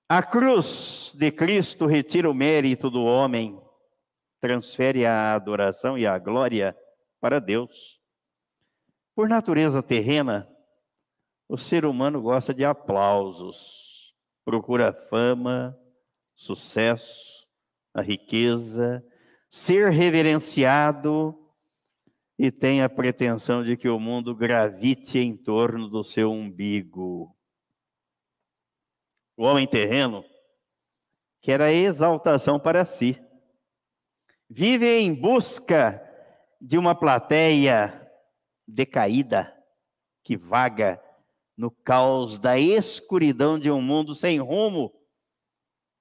A 0.09 0.23
cruz 0.23 1.13
de 1.17 1.33
Cristo 1.33 1.87
retira 1.87 2.31
o 2.31 2.35
mérito 2.35 2.91
do 2.91 3.05
homem, 3.05 3.61
transfere 4.41 5.07
a 5.07 5.35
adoração 5.35 5.97
e 5.97 6.07
a 6.07 6.19
glória 6.19 6.77
para 7.21 7.41
Deus. 7.41 8.01
Por 9.15 9.29
natureza 9.29 9.83
terrena, 9.83 10.49
o 11.49 11.57
ser 11.57 11.85
humano 11.85 12.21
gosta 12.21 12.53
de 12.53 12.65
aplausos, 12.65 14.15
procura 14.45 14.93
fama, 14.93 15.77
sucesso, 16.37 17.36
a 17.97 18.03
riqueza, 18.03 19.03
ser 19.49 19.89
reverenciado 19.89 21.35
e 22.39 22.53
tem 22.53 22.83
a 22.83 22.91
pretensão 22.91 23.65
de 23.65 23.75
que 23.75 23.89
o 23.89 23.99
mundo 23.99 24.37
gravite 24.37 25.19
em 25.19 25.35
torno 25.35 25.89
do 25.89 26.05
seu 26.05 26.31
umbigo 26.31 27.35
o 29.35 29.45
homem 29.45 29.67
terreno, 29.67 30.25
que 31.41 31.51
era 31.51 31.73
exaltação 31.73 32.61
para 32.61 32.85
si. 32.85 33.19
Vive 34.49 34.99
em 34.99 35.15
busca 35.15 36.03
de 36.61 36.77
uma 36.77 36.95
plateia 36.95 38.11
decaída 38.67 39.55
que 40.23 40.37
vaga 40.37 41.03
no 41.57 41.71
caos 41.71 42.39
da 42.39 42.59
escuridão 42.59 43.59
de 43.59 43.71
um 43.71 43.81
mundo 43.81 44.15
sem 44.15 44.39
rumo 44.39 44.93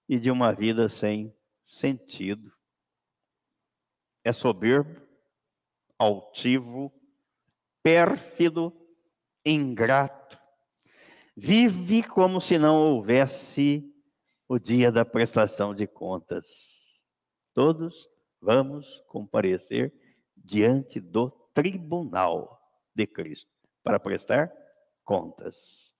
e 0.10 0.19
de 0.19 0.29
uma 0.29 0.53
vida 0.53 0.88
sem 0.88 1.35
sentido. 1.65 2.54
É 4.23 4.32
soberbo, 4.32 5.01
altivo, 5.97 6.93
pérfido, 7.84 8.73
ingrato, 9.45 10.25
Vive 11.38 12.01
como 12.01 12.39
se 12.39 12.58
não 12.58 12.78
houvesse 12.78 13.93
o 14.47 14.58
dia 14.58 14.89
da 14.89 15.04
prestação 15.04 15.75
de 15.75 15.86
contas. 15.86 16.47
Todos 17.54 18.08
vamos 18.41 19.04
comparecer 19.10 19.93
diante 20.38 21.01
do 21.01 21.30
tribunal 21.54 22.58
de 22.95 23.06
Cristo 23.06 23.51
para 23.84 23.99
prestar 23.99 24.49
contas. 25.04 25.93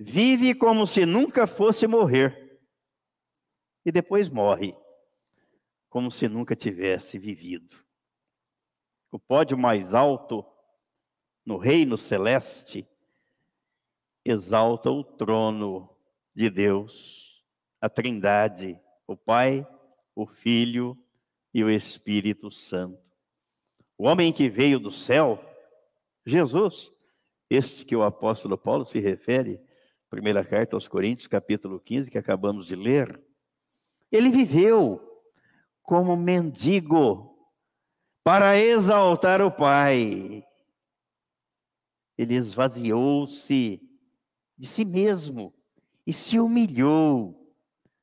Vive 0.00 0.54
como 0.54 0.86
se 0.86 1.04
nunca 1.04 1.46
fosse 1.46 1.86
morrer 1.86 2.45
e 3.86 3.92
depois 3.92 4.28
morre 4.28 4.76
como 5.88 6.10
se 6.10 6.28
nunca 6.28 6.56
tivesse 6.56 7.20
vivido. 7.20 7.76
O 9.12 9.18
pódio 9.18 9.56
mais 9.56 9.94
alto 9.94 10.44
no 11.44 11.56
reino 11.56 11.96
celeste 11.96 12.84
exalta 14.24 14.90
o 14.90 15.04
trono 15.04 15.88
de 16.34 16.50
Deus, 16.50 17.40
a 17.80 17.88
Trindade, 17.88 18.78
o 19.06 19.16
Pai, 19.16 19.64
o 20.16 20.26
Filho 20.26 20.98
e 21.54 21.62
o 21.62 21.70
Espírito 21.70 22.50
Santo. 22.50 23.00
O 23.96 24.08
homem 24.08 24.32
que 24.32 24.50
veio 24.50 24.80
do 24.80 24.90
céu, 24.90 25.40
Jesus, 26.26 26.92
este 27.48 27.84
que 27.84 27.94
o 27.94 28.02
apóstolo 28.02 28.58
Paulo 28.58 28.84
se 28.84 28.98
refere, 28.98 29.60
primeira 30.10 30.44
carta 30.44 30.74
aos 30.74 30.88
Coríntios, 30.88 31.28
capítulo 31.28 31.78
15, 31.78 32.10
que 32.10 32.18
acabamos 32.18 32.66
de 32.66 32.74
ler, 32.74 33.24
ele 34.10 34.30
viveu 34.30 35.00
como 35.82 36.16
mendigo 36.16 37.36
para 38.24 38.58
exaltar 38.58 39.40
o 39.40 39.50
Pai. 39.50 40.44
Ele 42.18 42.34
esvaziou-se 42.34 43.80
de 44.56 44.66
si 44.66 44.84
mesmo 44.84 45.54
e 46.06 46.12
se 46.12 46.38
humilhou 46.38 47.54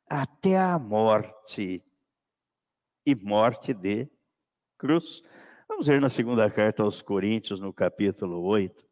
até 0.10 0.58
a 0.58 0.78
morte 0.78 1.84
e 3.06 3.16
morte 3.16 3.74
de 3.74 4.08
cruz. 4.78 5.22
Vamos 5.68 5.88
ver 5.88 6.00
na 6.00 6.10
segunda 6.10 6.50
carta 6.50 6.84
aos 6.84 7.02
Coríntios, 7.02 7.60
no 7.60 7.74
capítulo 7.74 8.42
8, 8.44 8.86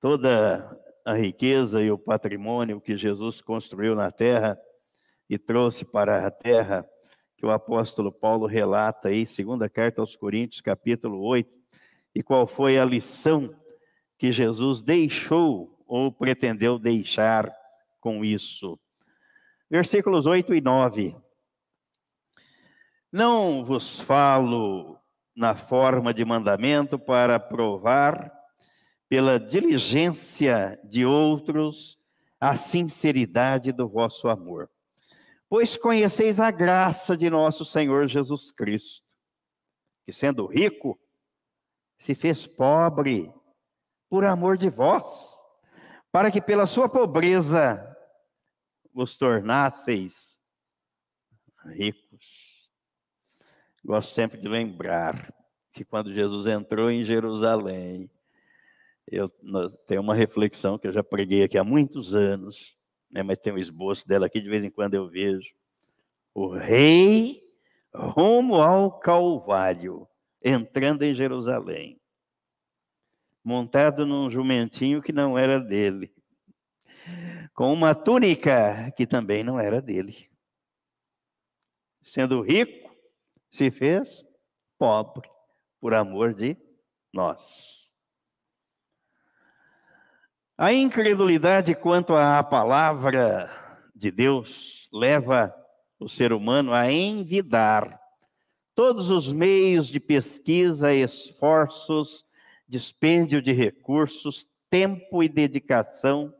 toda 0.00 0.80
a 1.04 1.12
riqueza 1.12 1.82
e 1.82 1.90
o 1.90 1.98
patrimônio 1.98 2.80
que 2.80 2.96
Jesus 2.96 3.40
construiu 3.40 3.94
na 3.94 4.10
terra 4.10 4.58
e 5.32 5.38
trouxe 5.38 5.82
para 5.82 6.26
a 6.26 6.30
terra, 6.30 6.86
que 7.38 7.46
o 7.46 7.50
apóstolo 7.50 8.12
Paulo 8.12 8.44
relata 8.44 9.08
aí, 9.08 9.26
segunda 9.26 9.66
carta 9.66 10.02
aos 10.02 10.14
Coríntios, 10.14 10.60
capítulo 10.60 11.22
8, 11.22 11.50
e 12.14 12.22
qual 12.22 12.46
foi 12.46 12.78
a 12.78 12.84
lição 12.84 13.50
que 14.18 14.30
Jesus 14.30 14.82
deixou 14.82 15.82
ou 15.86 16.12
pretendeu 16.12 16.78
deixar 16.78 17.50
com 17.98 18.22
isso. 18.22 18.78
Versículos 19.70 20.26
8 20.26 20.54
e 20.54 20.60
9. 20.60 21.16
Não 23.10 23.64
vos 23.64 24.00
falo 24.00 24.98
na 25.34 25.56
forma 25.56 26.12
de 26.12 26.26
mandamento 26.26 26.98
para 26.98 27.40
provar 27.40 28.30
pela 29.08 29.40
diligência 29.40 30.78
de 30.84 31.06
outros 31.06 31.98
a 32.38 32.54
sinceridade 32.54 33.72
do 33.72 33.88
vosso 33.88 34.28
amor. 34.28 34.68
Pois 35.52 35.76
conheceis 35.76 36.40
a 36.40 36.50
graça 36.50 37.14
de 37.14 37.28
nosso 37.28 37.62
Senhor 37.62 38.08
Jesus 38.08 38.50
Cristo, 38.50 39.04
que 40.02 40.10
sendo 40.10 40.46
rico, 40.46 40.98
se 41.98 42.14
fez 42.14 42.46
pobre 42.46 43.30
por 44.08 44.24
amor 44.24 44.56
de 44.56 44.70
vós, 44.70 45.04
para 46.10 46.30
que 46.30 46.40
pela 46.40 46.66
sua 46.66 46.88
pobreza 46.88 47.86
vos 48.94 49.14
tornasseis 49.18 50.40
ricos. 51.66 52.70
Gosto 53.84 54.14
sempre 54.14 54.40
de 54.40 54.48
lembrar 54.48 55.34
que 55.70 55.84
quando 55.84 56.14
Jesus 56.14 56.46
entrou 56.46 56.90
em 56.90 57.04
Jerusalém, 57.04 58.10
eu 59.06 59.28
tenho 59.86 60.00
uma 60.00 60.14
reflexão 60.14 60.78
que 60.78 60.86
eu 60.86 60.92
já 60.92 61.04
preguei 61.04 61.42
aqui 61.42 61.58
há 61.58 61.62
muitos 61.62 62.14
anos, 62.14 62.74
né, 63.12 63.22
mas 63.22 63.38
tem 63.38 63.52
um 63.52 63.58
esboço 63.58 64.08
dela 64.08 64.26
aqui, 64.26 64.40
de 64.40 64.48
vez 64.48 64.64
em 64.64 64.70
quando 64.70 64.94
eu 64.94 65.08
vejo. 65.08 65.52
O 66.34 66.48
rei 66.48 67.42
rumo 67.94 68.62
ao 68.62 68.98
Calvário, 68.98 70.08
entrando 70.42 71.02
em 71.02 71.14
Jerusalém, 71.14 72.00
montado 73.44 74.06
num 74.06 74.30
jumentinho 74.30 75.02
que 75.02 75.12
não 75.12 75.36
era 75.36 75.60
dele, 75.60 76.10
com 77.54 77.70
uma 77.72 77.94
túnica 77.94 78.90
que 78.96 79.06
também 79.06 79.44
não 79.44 79.60
era 79.60 79.82
dele. 79.82 80.30
Sendo 82.02 82.40
rico, 82.40 82.90
se 83.50 83.70
fez 83.70 84.24
pobre 84.78 85.28
por 85.80 85.92
amor 85.92 86.32
de 86.32 86.56
nós. 87.12 87.81
A 90.62 90.72
incredulidade 90.72 91.74
quanto 91.74 92.14
à 92.14 92.40
palavra 92.40 93.50
de 93.96 94.12
Deus 94.12 94.88
leva 94.92 95.52
o 95.98 96.08
ser 96.08 96.32
humano 96.32 96.72
a 96.72 96.88
envidar 96.88 98.00
todos 98.72 99.10
os 99.10 99.32
meios 99.32 99.88
de 99.88 99.98
pesquisa, 99.98 100.94
esforços, 100.94 102.24
dispêndio 102.68 103.42
de 103.42 103.50
recursos, 103.50 104.46
tempo 104.70 105.20
e 105.20 105.28
dedicação 105.28 106.32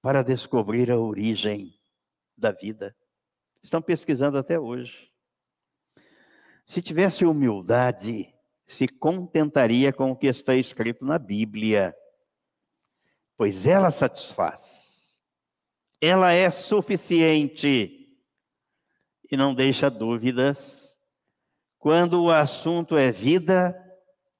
para 0.00 0.22
descobrir 0.22 0.90
a 0.90 0.96
origem 0.96 1.78
da 2.34 2.50
vida. 2.50 2.96
Estão 3.62 3.82
pesquisando 3.82 4.38
até 4.38 4.58
hoje. 4.58 5.10
Se 6.64 6.80
tivesse 6.80 7.26
humildade, 7.26 8.34
se 8.66 8.88
contentaria 8.88 9.92
com 9.92 10.12
o 10.12 10.16
que 10.16 10.28
está 10.28 10.54
escrito 10.54 11.04
na 11.04 11.18
Bíblia, 11.18 11.94
pois 13.38 13.64
ela 13.64 13.92
satisfaz, 13.92 15.16
ela 16.00 16.32
é 16.32 16.50
suficiente 16.50 18.18
e 19.30 19.36
não 19.36 19.54
deixa 19.54 19.88
dúvidas 19.88 20.98
quando 21.78 22.24
o 22.24 22.30
assunto 22.32 22.96
é 22.96 23.12
vida 23.12 23.80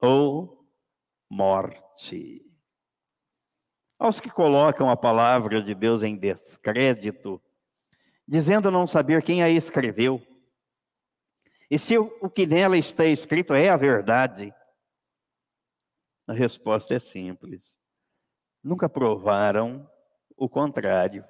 ou 0.00 0.68
morte. 1.30 2.44
Aos 3.96 4.18
que 4.18 4.30
colocam 4.30 4.90
a 4.90 4.96
palavra 4.96 5.62
de 5.62 5.76
Deus 5.76 6.02
em 6.02 6.16
descrédito, 6.16 7.40
dizendo 8.26 8.68
não 8.68 8.84
saber 8.88 9.22
quem 9.22 9.44
a 9.44 9.48
escreveu, 9.48 10.20
e 11.70 11.78
se 11.78 11.96
o 11.96 12.28
que 12.28 12.46
nela 12.46 12.76
está 12.76 13.04
escrito 13.04 13.54
é 13.54 13.68
a 13.68 13.76
verdade? 13.76 14.52
A 16.26 16.32
resposta 16.32 16.94
é 16.94 16.98
simples. 16.98 17.77
Nunca 18.62 18.88
provaram 18.88 19.88
o 20.36 20.48
contrário. 20.48 21.24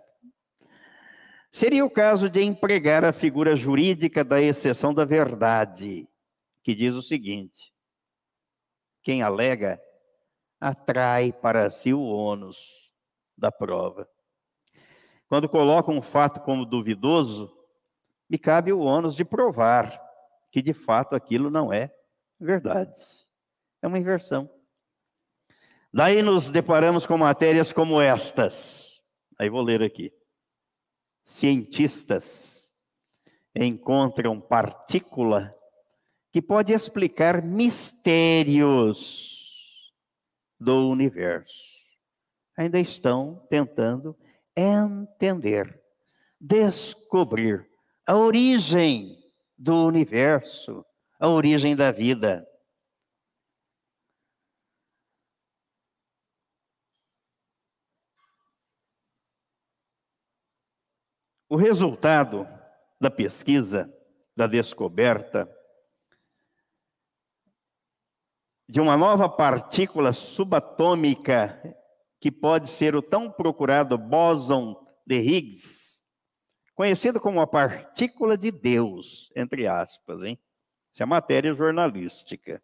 Seria 1.50 1.84
o 1.84 1.90
caso 1.90 2.28
de 2.28 2.42
empregar 2.42 3.04
a 3.04 3.12
figura 3.12 3.56
jurídica 3.56 4.22
da 4.22 4.40
exceção 4.40 4.92
da 4.92 5.04
verdade, 5.04 6.08
que 6.62 6.74
diz 6.74 6.94
o 6.94 7.02
seguinte: 7.02 7.72
quem 9.02 9.22
alega 9.22 9.80
atrai 10.60 11.32
para 11.32 11.70
si 11.70 11.94
o 11.94 12.02
ônus 12.02 12.92
da 13.36 13.50
prova. 13.50 14.08
Quando 15.28 15.48
coloca 15.48 15.90
um 15.90 16.02
fato 16.02 16.40
como 16.40 16.64
duvidoso, 16.64 17.54
me 18.28 18.38
cabe 18.38 18.72
o 18.72 18.80
ônus 18.80 19.14
de 19.14 19.24
provar 19.24 20.02
que 20.50 20.60
de 20.60 20.72
fato 20.72 21.14
aquilo 21.14 21.50
não 21.50 21.72
é 21.72 21.94
verdade. 22.40 23.00
É 23.80 23.86
uma 23.86 23.98
inversão. 23.98 24.50
Daí 25.92 26.22
nos 26.22 26.51
deparamos 26.51 27.07
com 27.07 27.16
matérias 27.16 27.72
como 27.72 28.01
estas. 28.01 29.03
Aí 29.38 29.48
vou 29.48 29.62
ler 29.62 29.83
aqui. 29.83 30.12
Cientistas 31.24 32.72
encontram 33.55 34.40
partícula 34.40 35.55
que 36.33 36.40
pode 36.40 36.72
explicar 36.72 37.42
mistérios 37.42 39.38
do 40.59 40.88
universo. 40.88 41.79
Ainda 42.57 42.81
estão 42.81 43.46
tentando 43.48 44.16
entender, 44.57 45.81
descobrir 46.40 47.68
a 48.07 48.16
origem 48.16 49.18
do 49.57 49.87
universo, 49.87 50.85
a 51.20 51.29
origem 51.29 51.77
da 51.77 51.92
vida. 51.92 52.47
O 61.48 61.56
resultado 61.56 62.46
da 63.00 63.11
pesquisa, 63.11 63.92
da 64.37 64.46
descoberta 64.46 65.48
de 68.68 68.80
uma 68.80 68.96
nova 68.96 69.28
partícula 69.28 70.12
subatômica 70.12 71.58
que 72.20 72.30
pode 72.30 72.68
ser 72.68 72.94
o 72.94 73.00
tão 73.00 73.30
procurado 73.30 73.96
bóson 73.96 74.76
de 75.06 75.16
Higgs, 75.16 76.04
conhecido 76.74 77.18
como 77.18 77.40
a 77.40 77.46
partícula 77.46 78.37
de 78.37 78.50
Deus, 78.50 79.30
entre 79.34 79.66
aspas, 79.66 80.22
hein? 80.22 80.38
Isso 80.92 81.02
é 81.02 81.06
matéria 81.06 81.54
jornalística. 81.54 82.62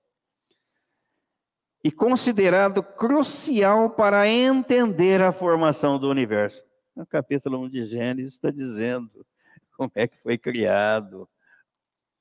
e 1.85 1.93
considerado 1.93 2.83
crucial 2.83 3.91
para 3.91 4.27
entender 4.27 5.21
a 5.21 5.33
formação 5.33 5.99
do 5.99 6.09
universo. 6.09 6.63
No 6.97 7.05
capítulo 7.05 7.59
1 7.65 7.69
de 7.69 7.87
Gênesis 7.87 8.35
está 8.35 8.51
dizendo 8.51 9.27
como 9.77 9.91
é 9.97 10.07
que 10.07 10.17
foi 10.19 10.39
criado, 10.39 11.29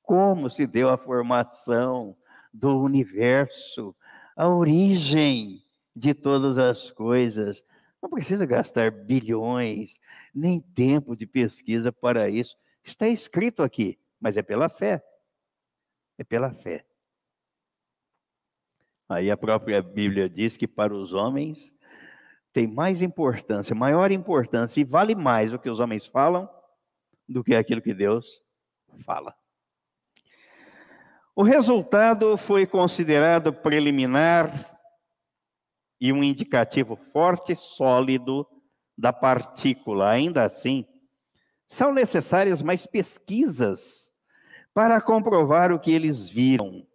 como 0.02 0.50
se 0.50 0.66
deu 0.66 0.90
a 0.90 0.98
formação 0.98 2.18
do 2.52 2.82
universo, 2.82 3.96
a 4.36 4.48
origem 4.48 5.64
de 5.96 6.14
todas 6.14 6.58
as 6.58 6.92
coisas. 6.92 7.64
Não 8.02 8.10
precisa 8.10 8.46
gastar 8.46 8.92
bilhões, 8.92 10.00
nem 10.34 10.60
tempo 10.60 11.16
de 11.16 11.28
pesquisa 11.28 11.92
para 11.92 12.30
isso. 12.30 12.58
Está 12.84 13.08
escrito 13.08 13.62
aqui, 13.62 14.00
mas 14.20 14.36
é 14.36 14.42
pela 14.42 14.68
fé. 14.68 15.04
É 16.18 16.24
pela 16.24 16.52
fé. 16.52 16.86
Aí 19.08 19.30
a 19.30 19.38
própria 19.38 19.82
Bíblia 19.82 20.28
diz 20.28 20.58
que 20.58 20.68
para 20.68 20.94
os 20.94 21.14
homens 21.14 21.74
tem 22.54 22.68
mais 22.68 23.02
importância, 23.02 23.76
maior 23.76 24.12
importância, 24.12 24.80
e 24.80 24.84
vale 24.84 25.16
mais 25.16 25.52
o 25.52 25.60
que 25.60 25.70
os 25.70 25.80
homens 25.80 26.06
falam 26.06 26.48
do 27.28 27.44
que 27.44 27.56
aquilo 27.56 27.82
que 27.82 27.94
Deus 27.94 28.28
fala. 29.04 29.36
O 31.36 31.42
resultado 31.42 32.38
foi 32.38 32.68
considerado 32.68 33.52
preliminar 33.52 34.78
e 36.00 36.14
um 36.14 36.24
indicativo 36.24 36.96
forte 37.12 37.54
e 37.54 37.56
sólido 37.56 38.48
da 38.96 39.12
partícula. 39.12 40.12
Ainda 40.12 40.44
assim, 40.44 40.86
são 41.68 41.92
necessárias 41.92 42.62
mais 42.62 42.86
pesquisas 42.86 44.14
para 44.76 45.02
comprovar 45.02 45.72
o 45.72 45.80
que 45.80 45.92
eles 45.92 46.30
viram. 46.30 46.86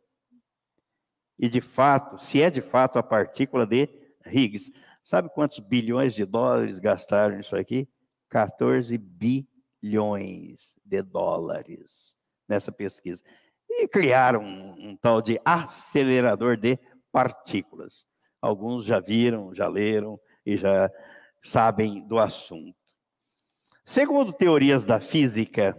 E 1.36 1.48
de 1.48 1.60
fato, 1.60 2.22
se 2.22 2.40
é 2.40 2.48
de 2.48 2.60
fato 2.60 2.96
a 2.96 3.02
partícula 3.02 3.66
de 3.66 3.88
Higgs. 4.26 4.70
Sabe 5.08 5.30
quantos 5.30 5.58
bilhões 5.58 6.14
de 6.14 6.26
dólares 6.26 6.78
gastaram 6.78 7.38
nisso 7.38 7.56
aqui? 7.56 7.88
14 8.28 8.98
bilhões 8.98 10.76
de 10.84 11.00
dólares 11.00 12.14
nessa 12.46 12.70
pesquisa. 12.70 13.22
E 13.70 13.88
criaram 13.88 14.42
um, 14.42 14.90
um 14.90 14.96
tal 14.98 15.22
de 15.22 15.40
acelerador 15.42 16.58
de 16.58 16.78
partículas. 17.10 18.04
Alguns 18.38 18.84
já 18.84 19.00
viram, 19.00 19.54
já 19.54 19.66
leram 19.66 20.20
e 20.44 20.58
já 20.58 20.92
sabem 21.42 22.06
do 22.06 22.18
assunto. 22.18 22.76
Segundo 23.86 24.30
teorias 24.30 24.84
da 24.84 25.00
física 25.00 25.74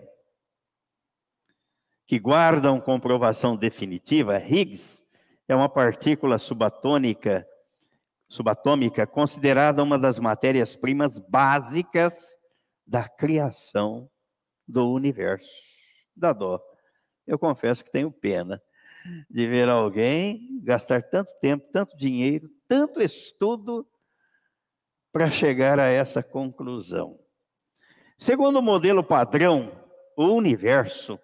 que 2.08 2.18
guardam 2.18 2.82
comprovação 2.82 3.56
definitiva, 3.56 4.40
Higgs 4.40 5.06
é 5.48 5.56
uma 5.56 5.70
partícula 5.70 6.40
subatônica, 6.40 7.48
subatômica 8.30 9.08
considerada 9.08 9.82
uma 9.82 9.98
das 9.98 10.20
matérias-primas 10.20 11.18
básicas 11.18 12.38
da 12.86 13.10
criação 13.10 14.10
do 14.68 14.94
universo. 14.94 15.50
Da 16.16 16.32
dó. 16.32 16.62
Eu 17.26 17.40
confesso 17.40 17.84
que 17.84 17.92
tenho 17.92 18.12
pena 18.12 18.62
de 19.30 19.48
ver 19.48 19.68
alguém 19.68 20.62
gastar 20.64 21.02
tanto 21.02 21.34
tempo, 21.42 21.68
tanto 21.72 21.98
dinheiro, 21.98 22.50
tanto 22.68 23.02
estudo 23.02 23.88
para 25.12 25.32
chegar 25.32 25.80
a 25.80 25.88
essa 25.88 26.22
conclusão. 26.22 27.20
Segundo 28.18 28.60
o 28.60 28.62
modelo 28.62 29.04
padrão, 29.04 29.72
o 30.16 30.26
universo 30.26 31.20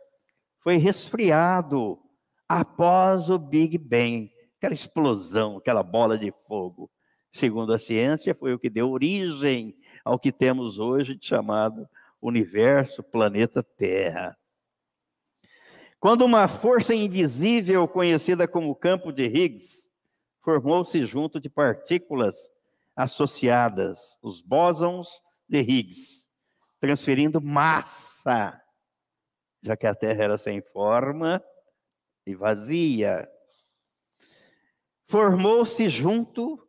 foi 0.63 0.77
resfriado 0.77 1.99
após 2.47 3.29
o 3.29 3.37
Big 3.37 3.77
Bang, 3.77 4.31
aquela 4.57 4.73
explosão, 4.73 5.57
aquela 5.57 5.83
bola 5.83 6.17
de 6.17 6.33
fogo. 6.47 6.89
Segundo 7.35 7.73
a 7.73 7.77
ciência, 7.77 8.33
foi 8.33 8.53
o 8.53 8.57
que 8.57 8.69
deu 8.69 8.89
origem 8.89 9.75
ao 10.05 10.17
que 10.17 10.31
temos 10.31 10.79
hoje 10.79 11.19
chamado 11.21 11.85
universo, 12.21 13.03
planeta 13.03 13.61
Terra. 13.61 14.37
Quando 15.99 16.23
uma 16.23 16.47
força 16.47 16.95
invisível, 16.95 17.89
conhecida 17.89 18.47
como 18.47 18.73
campo 18.73 19.11
de 19.11 19.25
Higgs, 19.25 19.91
formou-se 20.41 21.05
junto 21.05 21.37
de 21.37 21.49
partículas 21.49 22.49
associadas, 22.95 24.17
os 24.21 24.39
bósons 24.39 25.09
de 25.45 25.59
Higgs, 25.59 26.29
transferindo 26.79 27.41
massa, 27.41 28.61
já 29.61 29.75
que 29.75 29.85
a 29.85 29.93
Terra 29.93 30.23
era 30.23 30.37
sem 30.37 30.61
forma 30.61 31.43
e 32.25 32.33
vazia. 32.33 33.29
Formou-se 35.05 35.89
junto 35.89 36.64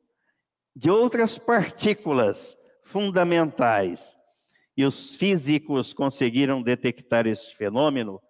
de 0.76 0.90
outras 0.90 1.38
partículas 1.38 2.54
fundamentais, 2.82 4.14
e 4.76 4.84
os 4.84 5.16
físicos 5.16 5.94
conseguiram 5.94 6.62
detectar 6.62 7.26
este 7.26 7.56
fenômeno 7.56 8.20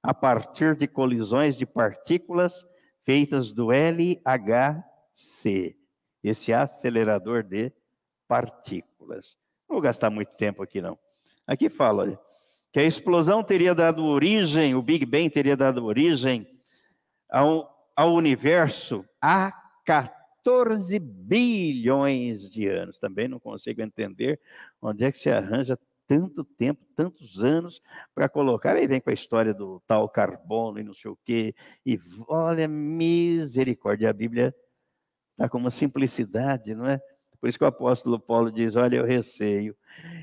a 0.00 0.14
partir 0.14 0.76
de 0.76 0.86
colisões 0.86 1.56
de 1.56 1.66
partículas 1.66 2.64
feitas 3.04 3.50
do 3.50 3.72
LHC, 3.72 4.14
esse 6.22 6.52
acelerador 6.52 7.42
de 7.42 7.72
partículas. 8.28 9.36
Não 9.68 9.74
vou 9.74 9.82
gastar 9.82 10.08
muito 10.08 10.36
tempo 10.36 10.62
aqui, 10.62 10.80
não. 10.80 10.96
Aqui 11.48 11.68
fala 11.68 12.02
olha, 12.02 12.20
que 12.72 12.78
a 12.78 12.84
explosão 12.84 13.42
teria 13.42 13.74
dado 13.74 14.04
origem, 14.04 14.76
o 14.76 14.82
Big 14.82 15.04
Bang 15.04 15.28
teria 15.30 15.56
dado 15.56 15.84
origem 15.84 16.46
ao, 17.28 17.68
ao 17.96 18.14
universo 18.14 19.04
há 19.20 19.52
14 20.48 20.98
bilhões 20.98 22.48
de 22.48 22.66
anos. 22.68 22.96
Também 22.96 23.28
não 23.28 23.38
consigo 23.38 23.82
entender 23.82 24.40
onde 24.80 25.04
é 25.04 25.12
que 25.12 25.18
se 25.18 25.28
arranja 25.28 25.78
tanto 26.06 26.42
tempo, 26.42 26.82
tantos 26.96 27.44
anos 27.44 27.82
para 28.14 28.30
colocar. 28.30 28.74
Aí 28.74 28.86
vem 28.86 28.98
com 28.98 29.10
a 29.10 29.12
história 29.12 29.52
do 29.52 29.78
tal 29.86 30.08
carbono 30.08 30.80
e 30.80 30.82
não 30.82 30.94
sei 30.94 31.10
o 31.10 31.18
quê. 31.22 31.54
E 31.84 32.00
olha, 32.26 32.66
misericórdia, 32.66 34.08
a 34.08 34.12
Bíblia 34.12 34.54
está 35.32 35.50
com 35.50 35.58
uma 35.58 35.70
simplicidade, 35.70 36.74
não 36.74 36.86
é? 36.86 36.98
Por 37.38 37.48
isso 37.50 37.58
que 37.58 37.64
o 37.64 37.68
apóstolo 37.68 38.18
Paulo 38.18 38.50
diz: 38.50 38.74
Olha, 38.74 38.96
eu 38.96 39.04
receio 39.04 39.76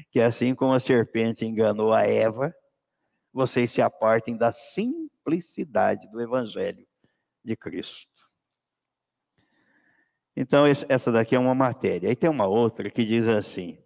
que 0.10 0.20
assim 0.20 0.56
como 0.56 0.74
a 0.74 0.80
serpente 0.80 1.46
enganou 1.46 1.94
a 1.94 2.02
Eva, 2.02 2.54
vocês 3.32 3.72
se 3.72 3.82
apartem 3.82 4.36
da 4.36 4.52
simplicidade 4.52 6.10
do 6.10 6.20
evangelho 6.20 6.88
de 7.44 7.56
Cristo. 7.56 8.16
Então, 10.36 10.66
essa 10.66 11.12
daqui 11.12 11.36
é 11.36 11.40
uma 11.40 11.56
matéria. 11.56 12.10
Aí 12.10 12.16
tem 12.16 12.30
uma 12.30 12.46
outra 12.46 12.90
que 12.90 13.06
diz 13.06 13.28
assim: 13.28 13.78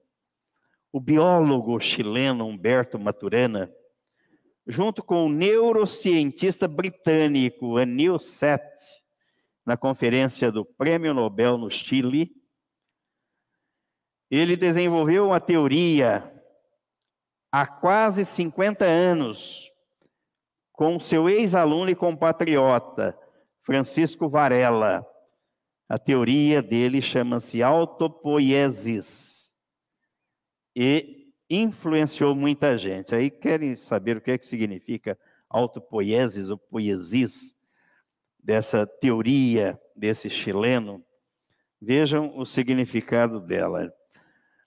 o 0.91 0.99
biólogo 0.99 1.79
chileno 1.79 2.45
Humberto 2.45 2.97
Maturana, 2.97 3.71
junto 4.65 5.03
com 5.03 5.25
o 5.25 5.29
neurocientista 5.29 6.67
britânico 6.67 7.77
Anil 7.77 8.19
Seth, 8.19 8.63
na 9.65 9.77
conferência 9.77 10.51
do 10.51 10.65
Prêmio 10.65 11.13
Nobel 11.13 11.57
no 11.57 11.69
Chile, 11.69 12.31
ele 14.31 14.55
desenvolveu 14.55 15.27
uma 15.27 15.39
teoria 15.39 16.33
há 17.51 17.65
quase 17.65 18.25
50 18.25 18.85
anos 18.85 19.69
com 20.71 20.99
seu 20.99 21.27
ex-aluno 21.27 21.89
e 21.89 21.95
compatriota, 21.95 23.17
Francisco 23.63 24.29
Varela. 24.29 25.05
A 25.89 25.97
teoria 25.97 26.61
dele 26.61 27.01
chama-se 27.01 27.63
autopoiesis 27.63 29.51
e 30.75 31.33
influenciou 31.49 32.35
muita 32.35 32.77
gente. 32.77 33.15
Aí 33.15 33.31
querem 33.31 33.75
saber 33.75 34.17
o 34.17 34.21
que 34.21 34.29
é 34.31 34.37
que 34.37 34.45
significa 34.45 35.17
autopoiesis 35.49 36.49
ou 36.51 36.57
poiesis, 36.59 37.57
dessa 38.37 38.85
teoria 38.85 39.79
desse 39.95 40.29
chileno. 40.29 41.03
Vejam 41.81 42.37
o 42.37 42.45
significado 42.45 43.39
dela. 43.39 43.91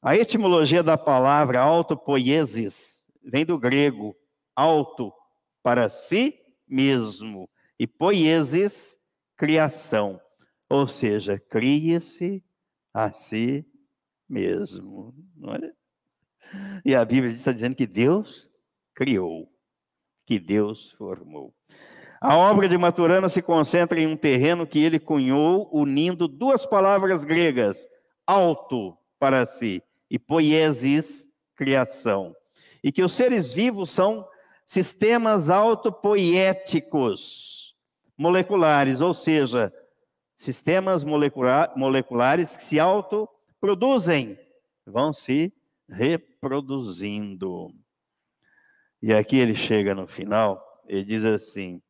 A 0.03 0.17
etimologia 0.17 0.83
da 0.83 0.99
palavra 0.99 1.61
autopoiesis 1.61 3.07
vem 3.23 3.47
do 3.47 3.59
grego 3.59 4.17
auto 4.57 5.13
para 5.63 5.89
si 5.89 6.39
mesmo 6.69 7.49
e 7.79 7.87
poiesis 7.87 8.99
criação, 9.37 10.21
ou 10.73 10.89
seja, 10.89 11.39
cria-se 11.39 12.43
a 12.95 13.13
si 13.13 13.67
mesmo. 14.27 15.15
Não 15.37 15.55
é? 15.55 15.71
E 16.83 16.95
a 16.95 17.05
Bíblia 17.05 17.35
está 17.35 17.53
dizendo 17.53 17.77
que 17.77 17.87
Deus 17.87 18.51
criou, 18.95 19.53
que 20.25 20.41
Deus 20.41 20.93
formou. 20.93 21.55
A 22.19 22.39
obra 22.39 22.71
de 22.71 22.79
Maturana 22.79 23.29
se 23.29 23.43
concentra 23.43 24.01
em 24.01 24.07
um 24.07 24.17
terreno 24.17 24.67
que 24.67 24.79
ele 24.79 24.99
cunhou, 24.99 25.69
unindo 25.71 26.27
duas 26.27 26.65
palavras 26.65 27.23
gregas, 27.23 27.87
auto 28.27 28.97
para 29.19 29.45
si 29.45 29.83
e 30.11 30.19
poiesis, 30.19 31.29
criação. 31.55 32.35
E 32.83 32.91
que 32.91 33.03
os 33.03 33.13
seres 33.13 33.53
vivos 33.53 33.91
são 33.91 34.27
sistemas 34.65 35.51
autopoiéticos, 35.51 37.77
moleculares, 38.17 39.03
ou 39.03 39.13
seja, 39.13 39.71
sistemas 40.43 41.05
molecular, 41.05 41.73
moleculares 41.77 42.57
que 42.57 42.65
se 42.65 42.81
autoproduzem, 42.81 44.37
vão 44.85 45.13
se 45.13 45.53
reproduzindo. 45.89 47.69
E 49.01 49.13
aqui 49.15 49.37
ele 49.37 49.55
chega 49.55 49.95
no 49.95 50.09
final, 50.09 50.61
ele 50.89 51.05
diz 51.05 51.25
assim: 51.25 51.81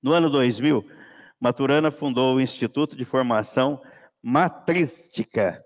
no 0.00 0.12
ano 0.12 0.30
2000, 0.30 0.86
Maturana 1.40 1.90
fundou 1.90 2.36
o 2.36 2.40
Instituto 2.40 2.94
de 2.94 3.04
Formação 3.04 3.82
Matrística, 4.22 5.60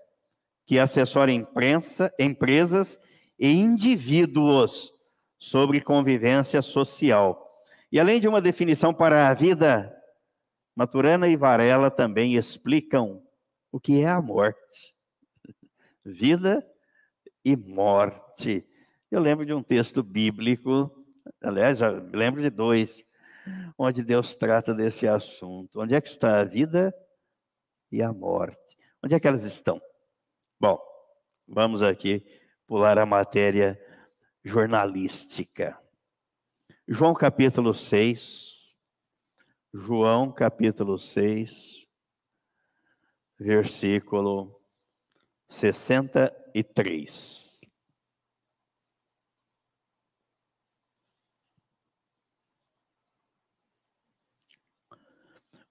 que 0.65 0.79
assessora 0.79 1.31
imprensa, 1.31 2.11
empresas 2.19 2.99
e 3.37 3.51
indivíduos 3.51 4.91
sobre 5.37 5.81
convivência 5.81 6.63
social. 6.63 7.47
E 7.91 7.99
além 7.99 8.19
de 8.19 8.27
uma 8.27 8.41
definição 8.41 8.91
para 8.91 9.29
a 9.29 9.33
vida, 9.35 9.95
Maturana 10.79 11.27
e 11.27 11.35
Varela 11.35 11.91
também 11.91 12.35
explicam 12.35 13.21
o 13.69 13.81
que 13.81 13.99
é 13.99 14.07
a 14.07 14.21
morte. 14.21 14.95
Vida 16.05 16.65
e 17.43 17.53
morte. 17.57 18.65
Eu 19.11 19.19
lembro 19.19 19.45
de 19.45 19.53
um 19.53 19.61
texto 19.61 20.01
bíblico, 20.01 20.89
aliás, 21.43 21.79
lembro 22.13 22.41
de 22.41 22.49
dois, 22.49 23.03
onde 23.77 24.01
Deus 24.01 24.35
trata 24.35 24.73
desse 24.73 25.05
assunto. 25.05 25.81
Onde 25.81 25.95
é 25.95 25.99
que 25.99 26.07
está 26.07 26.39
a 26.39 26.45
vida 26.45 26.95
e 27.91 28.01
a 28.01 28.13
morte? 28.13 28.77
Onde 29.03 29.13
é 29.13 29.19
que 29.19 29.27
elas 29.27 29.43
estão? 29.43 29.81
Bom, 30.57 30.79
vamos 31.45 31.81
aqui 31.81 32.25
pular 32.65 32.97
a 32.97 33.05
matéria 33.05 33.77
jornalística. 34.45 35.77
João 36.87 37.13
capítulo 37.13 37.73
6. 37.73 38.58
João 39.71 40.31
capítulo 40.31 40.97
6, 40.97 41.85
versículo 43.37 44.59
63. 45.47 47.61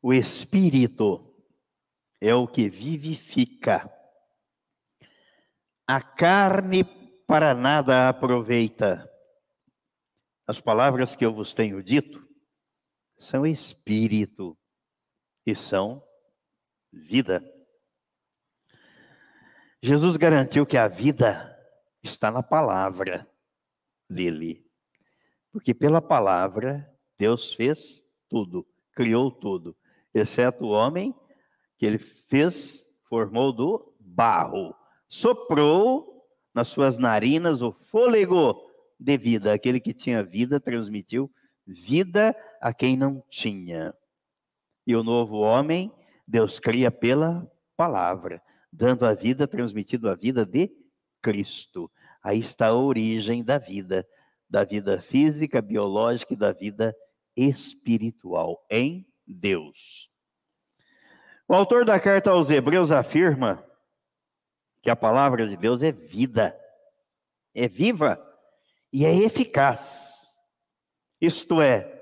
O 0.01 0.15
Espírito 0.15 1.35
é 2.21 2.33
o 2.33 2.47
que 2.47 2.71
vivifica. 2.71 3.93
A 5.89 6.01
carne 6.01 6.85
para 7.27 7.53
nada 7.53 8.09
aproveita. 8.09 9.13
As 10.47 10.61
palavras 10.61 11.17
que 11.17 11.27
eu 11.27 11.35
vos 11.35 11.53
tenho 11.53 11.83
dito 11.83 12.28
são 13.19 13.47
espírito 13.47 14.57
e 15.45 15.55
são 15.55 16.03
vida. 16.93 17.43
Jesus 19.83 20.17
garantiu 20.17 20.67
que 20.67 20.77
a 20.77 20.89
vida 20.89 21.57
está 22.03 22.31
na 22.31 22.43
palavra 22.43 23.29
dele. 24.09 24.67
Porque 25.53 25.75
pela 25.75 26.01
palavra 26.01 26.91
Deus 27.19 27.53
fez 27.53 28.05
tudo, 28.29 28.67
criou 28.93 29.31
tudo, 29.31 29.77
exceto 30.15 30.65
o 30.65 30.71
homem 30.71 31.15
que 31.77 31.87
ele 31.87 31.99
fez, 31.99 32.85
formou 33.05 33.53
do 33.53 33.95
barro, 34.01 34.75
soprou 35.09 36.27
nas 36.53 36.69
suas 36.69 36.99
narinas 36.99 37.63
o 37.63 37.73
fôlego 37.73 38.69
de 38.99 39.17
vida. 39.17 39.53
Aquele 39.53 39.81
que 39.81 39.95
tinha 39.95 40.23
vida 40.25 40.59
transmitiu 40.59 41.31
vida 41.69 42.35
a 42.61 42.73
quem 42.73 42.97
não 42.97 43.23
tinha. 43.29 43.93
E 44.87 44.97
o 44.97 45.05
novo 45.05 45.39
homem, 45.39 45.93
Deus 46.27 46.59
cria 46.59 46.91
pela 46.91 47.51
palavra, 47.77 48.43
dando 48.73 49.05
a 49.05 49.15
vida, 49.15 49.47
transmitido 49.47 50.09
a 50.09 50.15
vida 50.15 50.47
de 50.47 50.71
Cristo. 51.21 51.91
Aí 52.23 52.41
está 52.41 52.69
a 52.69 52.75
origem 52.75 53.45
da 53.45 53.59
vida, 53.59 54.07
da 54.49 54.65
vida 54.65 55.01
física, 55.01 55.61
biológica 55.61 56.33
e 56.33 56.37
da 56.37 56.53
vida 56.53 56.97
espiritual 57.37 58.65
em 58.71 59.07
Deus. 59.27 60.11
O 61.47 61.55
autor 61.55 61.85
da 61.85 61.99
carta 62.01 62.31
aos 62.31 62.51
Hebreus 62.51 62.91
afirma 62.91 63.65
que 64.83 64.91
a 64.91 64.97
palavra 64.97 65.47
de 65.47 65.57
Deus 65.57 65.83
é 65.83 65.93
vida, 65.93 66.59
é 67.55 67.69
viva 67.69 68.19
e 68.93 69.05
é 69.05 69.15
eficaz. 69.15 69.98
Isto 71.21 71.61
é, 71.61 71.99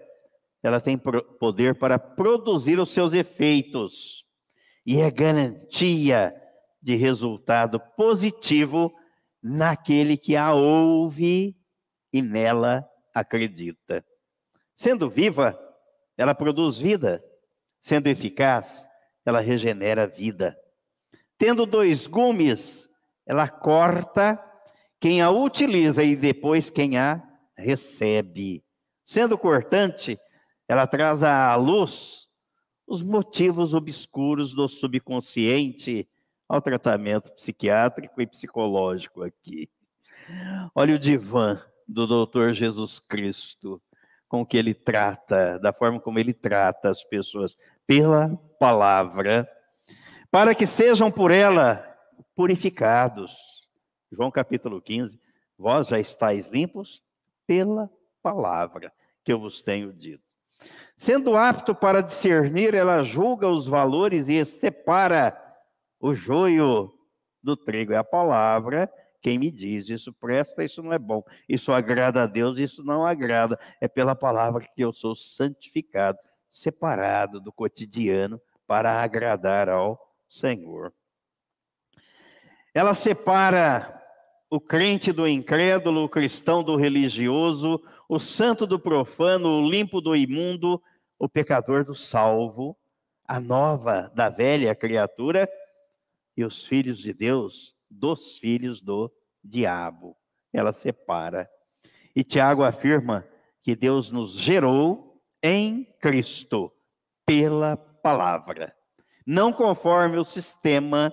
ela 0.63 0.81
tem 0.81 0.99
poder 0.99 1.79
para 1.79 1.99
produzir 1.99 2.79
os 2.79 2.91
seus 2.91 3.13
efeitos 3.13 4.25
e 4.85 5.01
é 5.01 5.11
garantia 5.11 6.35
de 6.83 6.95
resultado 6.95 7.81
positivo 7.97 8.93
naquele 9.43 10.17
que 10.17 10.37
a 10.37 10.53
ouve 10.53 11.57
e 12.13 12.23
nela 12.23 12.89
acredita. 13.15 14.05
Sendo 14.75 15.09
viva, 15.09 15.59
ela 16.17 16.35
produz 16.35 16.79
vida. 16.79 17.25
Sendo 17.81 18.09
eficaz, 18.09 18.87
ela 19.25 19.41
regenera 19.41 20.07
vida. 20.07 20.57
Tendo 21.39 21.65
dois 21.65 22.07
gumes, 22.07 22.89
ela 23.27 23.49
corta 23.49 24.43
quem 25.01 25.21
a 25.23 25.31
utiliza 25.31 26.03
e 26.03 26.17
depois 26.17 26.71
quem 26.71 26.99
a 26.99 27.23
recebe. 27.57 28.66
Sendo 29.07 29.39
cortante, 29.39 30.19
ela 30.69 30.87
traz 30.87 31.23
à 31.23 31.55
luz 31.55 32.29
os 32.87 33.03
motivos 33.03 33.73
obscuros 33.73 34.53
do 34.53 34.69
subconsciente 34.69 36.09
ao 36.49 36.61
tratamento 36.61 37.33
psiquiátrico 37.33 38.21
e 38.21 38.27
psicológico 38.27 39.23
aqui. 39.23 39.71
Olha 40.75 40.97
o 40.97 40.99
divã 40.99 41.63
do 41.87 42.07
doutor 42.07 42.53
Jesus 42.53 42.99
Cristo, 42.99 43.81
com 44.29 44.45
que 44.45 44.57
ele 44.57 44.75
trata, 44.75 45.59
da 45.59 45.73
forma 45.73 46.01
como 46.01 46.19
ele 46.19 46.35
trata 46.35 46.91
as 46.91 47.05
pessoas, 47.05 47.57
pela 47.87 48.37
palavra, 48.59 49.49
para 50.31 50.55
que 50.55 50.67
sejam 50.67 51.11
por 51.11 51.31
ela 51.31 51.97
purificados 52.35 53.57
João 54.11 54.31
capítulo 54.31 54.81
15, 54.81 55.21
vós 55.59 55.89
já 55.89 55.99
estáis 55.99 56.47
limpos 56.47 57.03
pela 57.47 57.91
palavra 58.23 58.93
que 59.27 59.33
eu 59.33 59.41
vos 59.41 59.61
tenho 59.61 59.93
dito. 59.93 60.23
Sendo 60.97 61.37
apto 61.37 61.75
para 61.75 62.01
discernir, 62.01 62.75
ela 62.75 63.03
julga 63.03 63.49
os 63.49 63.67
valores 63.67 64.29
e 64.29 64.43
separa 64.45 65.37
o 66.01 66.15
joio 66.15 66.95
do 67.43 67.57
trigo. 67.57 67.93
É 67.93 67.97
a 67.97 68.05
palavra 68.05 68.91
quem 69.21 69.41
me 69.41 69.51
diz, 69.51 69.89
isso 69.89 70.13
presta, 70.13 70.63
isso 70.63 70.81
não 70.81 70.93
é 70.93 70.99
bom, 71.01 71.21
isso 71.49 71.73
agrada 71.73 72.23
a 72.23 72.27
Deus, 72.29 72.61
isso 72.61 72.85
não 72.85 73.05
agrada. 73.05 73.59
É 73.81 73.89
pela 73.89 74.15
palavra 74.15 74.65
que 74.65 74.81
eu 74.81 74.93
sou 74.93 75.17
santificado, 75.17 76.17
separado 76.49 77.41
do 77.41 77.53
cotidiano 77.53 78.41
para 78.69 79.03
agradar 79.03 79.69
ao 79.69 80.01
Senhor. 80.29 80.95
Ela 82.73 82.95
separa 82.95 84.01
o 84.49 84.61
crente 84.61 85.11
do 85.11 85.27
incrédulo, 85.27 86.05
o 86.05 86.09
cristão 86.09 86.63
do 86.63 86.77
religioso, 86.77 87.83
o 88.09 88.19
santo 88.19 88.67
do 88.67 88.79
profano, 88.79 89.61
o 89.61 89.69
limpo 89.69 90.01
do 90.01 90.15
imundo, 90.15 90.83
o 91.19 91.29
pecador 91.29 91.85
do 91.85 91.95
salvo, 91.95 92.77
a 93.27 93.41
nova 93.41 94.11
da 94.15 94.29
velha 94.29 94.75
criatura 94.75 95.49
e 96.37 96.45
os 96.45 96.65
filhos 96.65 96.99
de 96.99 97.13
Deus 97.13 97.75
dos 97.91 98.39
filhos 98.39 98.81
do 98.81 99.13
diabo. 99.43 100.17
Ela 100.53 100.73
separa. 100.73 101.49
E 102.15 102.23
Tiago 102.23 102.63
afirma 102.63 103.27
que 103.63 103.75
Deus 103.75 104.11
nos 104.11 104.33
gerou 104.33 105.21
em 105.43 105.85
Cristo 106.01 106.73
pela 107.25 107.77
palavra, 107.77 108.75
não 109.27 109.53
conforme 109.53 110.17
o 110.17 110.25
sistema 110.25 111.13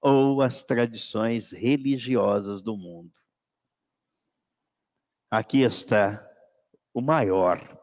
ou 0.00 0.42
as 0.42 0.62
tradições 0.62 1.52
religiosas 1.52 2.60
do 2.60 2.76
mundo. 2.76 3.12
Aqui 5.36 5.60
está 5.60 6.26
o 6.94 7.02
maior 7.02 7.78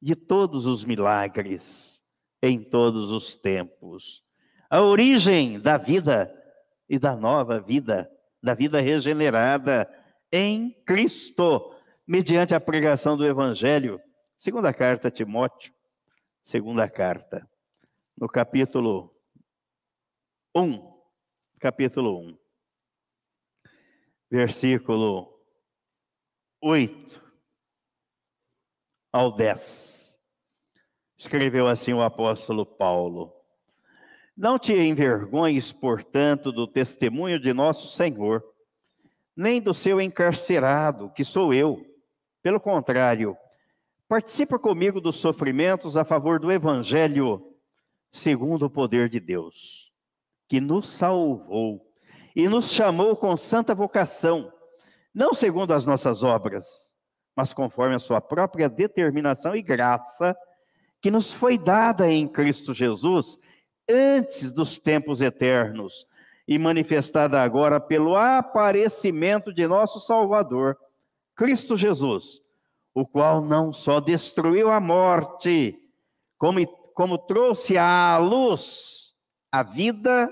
de 0.00 0.16
todos 0.16 0.64
os 0.64 0.86
milagres 0.86 2.02
em 2.42 2.64
todos 2.64 3.10
os 3.10 3.34
tempos. 3.34 4.24
A 4.70 4.80
origem 4.80 5.60
da 5.60 5.76
vida 5.76 6.34
e 6.88 6.98
da 6.98 7.14
nova 7.14 7.60
vida, 7.60 8.10
da 8.42 8.54
vida 8.54 8.80
regenerada 8.80 9.86
em 10.32 10.70
Cristo, 10.86 11.74
mediante 12.06 12.54
a 12.54 12.60
pregação 12.60 13.18
do 13.18 13.26
Evangelho. 13.26 14.00
Segunda 14.38 14.72
carta 14.72 15.08
a 15.08 15.10
Timóteo, 15.10 15.74
segunda 16.42 16.88
carta, 16.88 17.46
no 18.16 18.26
capítulo 18.26 19.14
1, 20.56 20.90
capítulo 21.60 22.18
1, 22.18 22.38
versículo 24.30 25.37
8 26.60 27.22
ao 29.12 29.30
10. 29.30 30.18
Escreveu 31.16 31.68
assim 31.68 31.92
o 31.92 32.02
apóstolo 32.02 32.66
Paulo: 32.66 33.32
Não 34.36 34.58
te 34.58 34.72
envergonhes, 34.72 35.72
portanto, 35.72 36.50
do 36.50 36.66
testemunho 36.66 37.38
de 37.38 37.52
nosso 37.52 37.86
Senhor, 37.88 38.42
nem 39.36 39.60
do 39.60 39.72
seu 39.72 40.00
encarcerado, 40.00 41.12
que 41.12 41.24
sou 41.24 41.54
eu. 41.54 41.80
Pelo 42.42 42.58
contrário, 42.58 43.36
participa 44.08 44.58
comigo 44.58 45.00
dos 45.00 45.16
sofrimentos 45.16 45.96
a 45.96 46.04
favor 46.04 46.40
do 46.40 46.50
Evangelho, 46.50 47.54
segundo 48.10 48.66
o 48.66 48.70
poder 48.70 49.08
de 49.08 49.20
Deus, 49.20 49.92
que 50.48 50.60
nos 50.60 50.88
salvou 50.88 51.88
e 52.34 52.48
nos 52.48 52.72
chamou 52.72 53.14
com 53.16 53.36
santa 53.36 53.76
vocação, 53.76 54.52
não 55.18 55.34
segundo 55.34 55.74
as 55.74 55.84
nossas 55.84 56.22
obras, 56.22 56.94
mas 57.34 57.52
conforme 57.52 57.96
a 57.96 57.98
sua 57.98 58.20
própria 58.20 58.68
determinação 58.68 59.56
e 59.56 59.60
graça, 59.60 60.36
que 61.02 61.10
nos 61.10 61.32
foi 61.32 61.58
dada 61.58 62.08
em 62.08 62.28
Cristo 62.28 62.72
Jesus 62.72 63.36
antes 63.90 64.52
dos 64.52 64.78
tempos 64.78 65.20
eternos 65.20 66.06
e 66.46 66.56
manifestada 66.56 67.42
agora 67.42 67.80
pelo 67.80 68.16
aparecimento 68.16 69.52
de 69.52 69.66
nosso 69.66 69.98
Salvador, 69.98 70.78
Cristo 71.34 71.76
Jesus, 71.76 72.40
o 72.94 73.04
qual 73.04 73.40
não 73.40 73.72
só 73.72 73.98
destruiu 73.98 74.70
a 74.70 74.78
morte, 74.80 75.76
como, 76.38 76.64
como 76.94 77.18
trouxe 77.18 77.76
à 77.76 78.16
luz 78.18 79.12
a 79.50 79.64
vida 79.64 80.30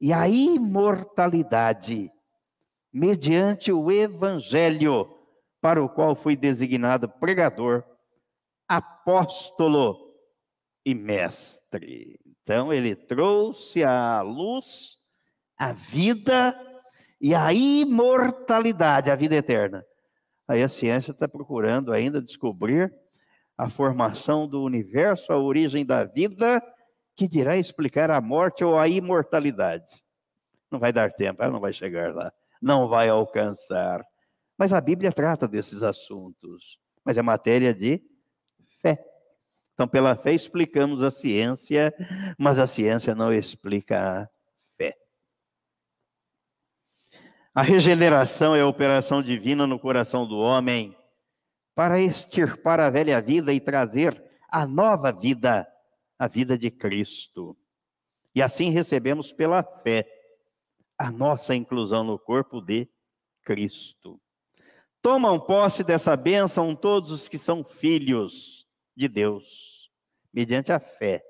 e 0.00 0.14
a 0.14 0.26
imortalidade, 0.26 2.10
mediante 2.96 3.70
o 3.70 3.92
Evangelho, 3.92 5.06
para 5.60 5.84
o 5.84 5.88
qual 5.88 6.16
fui 6.16 6.34
designado 6.34 7.06
pregador, 7.06 7.84
apóstolo 8.66 10.14
e 10.82 10.94
mestre. 10.94 12.18
Então, 12.42 12.72
ele 12.72 12.96
trouxe 12.96 13.84
à 13.84 14.22
luz 14.22 14.96
a 15.58 15.74
vida 15.74 16.58
e 17.20 17.34
a 17.34 17.52
imortalidade, 17.52 19.10
a 19.10 19.14
vida 19.14 19.34
eterna. 19.34 19.84
Aí 20.48 20.62
a 20.62 20.68
ciência 20.68 21.10
está 21.10 21.28
procurando 21.28 21.92
ainda 21.92 22.22
descobrir 22.22 22.90
a 23.58 23.68
formação 23.68 24.48
do 24.48 24.62
universo, 24.62 25.34
a 25.34 25.38
origem 25.38 25.84
da 25.84 26.04
vida, 26.04 26.62
que 27.14 27.28
dirá 27.28 27.58
explicar 27.58 28.10
a 28.10 28.22
morte 28.22 28.64
ou 28.64 28.78
a 28.78 28.88
imortalidade. 28.88 30.02
Não 30.70 30.78
vai 30.78 30.94
dar 30.94 31.12
tempo, 31.12 31.42
ela 31.42 31.52
não 31.52 31.60
vai 31.60 31.74
chegar 31.74 32.14
lá, 32.14 32.32
não 32.60 32.88
vai 32.88 33.08
alcançar. 33.08 34.04
Mas 34.58 34.72
a 34.72 34.80
Bíblia 34.80 35.12
trata 35.12 35.46
desses 35.46 35.82
assuntos, 35.82 36.78
mas 37.04 37.18
é 37.18 37.22
matéria 37.22 37.74
de 37.74 38.02
fé. 38.80 39.04
Então, 39.74 39.86
pela 39.86 40.16
fé 40.16 40.32
explicamos 40.32 41.02
a 41.02 41.10
ciência, 41.10 41.94
mas 42.38 42.58
a 42.58 42.66
ciência 42.66 43.14
não 43.14 43.32
explica 43.32 44.22
a 44.22 44.28
fé. 44.76 44.96
A 47.54 47.62
regeneração 47.62 48.56
é 48.56 48.62
a 48.62 48.66
operação 48.66 49.22
divina 49.22 49.66
no 49.66 49.78
coração 49.78 50.26
do 50.26 50.38
homem 50.38 50.96
para 51.74 52.00
extirpar 52.00 52.80
a 52.80 52.88
velha 52.88 53.20
vida 53.20 53.52
e 53.52 53.60
trazer 53.60 54.22
a 54.48 54.66
nova 54.66 55.12
vida 55.12 55.66
a 56.18 56.26
vida 56.28 56.56
de 56.56 56.70
Cristo. 56.70 57.56
E 58.34 58.42
assim 58.42 58.70
recebemos 58.70 59.32
pela 59.32 59.62
fé 59.62 60.06
a 60.98 61.10
nossa 61.10 61.54
inclusão 61.54 62.04
no 62.04 62.18
corpo 62.18 62.60
de 62.60 62.88
Cristo. 63.42 64.20
Tomam 65.02 65.38
posse 65.38 65.84
dessa 65.84 66.16
bênção 66.16 66.74
todos 66.74 67.10
os 67.10 67.28
que 67.28 67.38
são 67.38 67.62
filhos 67.62 68.66
de 68.96 69.08
Deus, 69.08 69.90
mediante 70.32 70.72
a 70.72 70.80
fé 70.80 71.22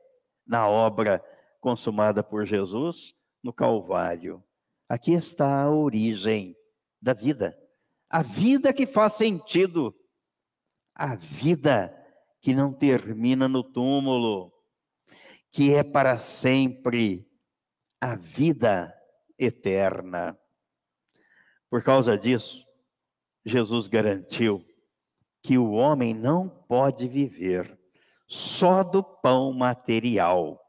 na 0.46 0.68
obra 0.68 1.22
consumada 1.60 2.22
por 2.22 2.46
Jesus 2.46 3.14
no 3.42 3.52
Calvário. 3.52 4.42
Aqui 4.88 5.12
está 5.12 5.62
a 5.62 5.70
origem 5.70 6.56
da 7.02 7.12
vida. 7.12 7.58
A 8.08 8.22
vida 8.22 8.72
que 8.72 8.86
faz 8.86 9.14
sentido. 9.14 9.94
A 10.94 11.16
vida 11.16 11.92
que 12.40 12.54
não 12.54 12.72
termina 12.72 13.48
no 13.48 13.62
túmulo 13.62 14.56
que 15.56 15.72
é 15.72 15.82
para 15.82 16.18
sempre 16.18 17.26
a 17.98 18.14
vida 18.14 18.94
eterna. 19.38 20.38
Por 21.68 21.82
causa 21.82 22.16
disso, 22.16 22.64
Jesus 23.44 23.86
garantiu 23.86 24.64
que 25.42 25.56
o 25.58 25.72
homem 25.72 26.14
não 26.14 26.48
pode 26.48 27.08
viver 27.08 27.78
só 28.26 28.82
do 28.82 29.02
pão 29.02 29.52
material, 29.52 30.60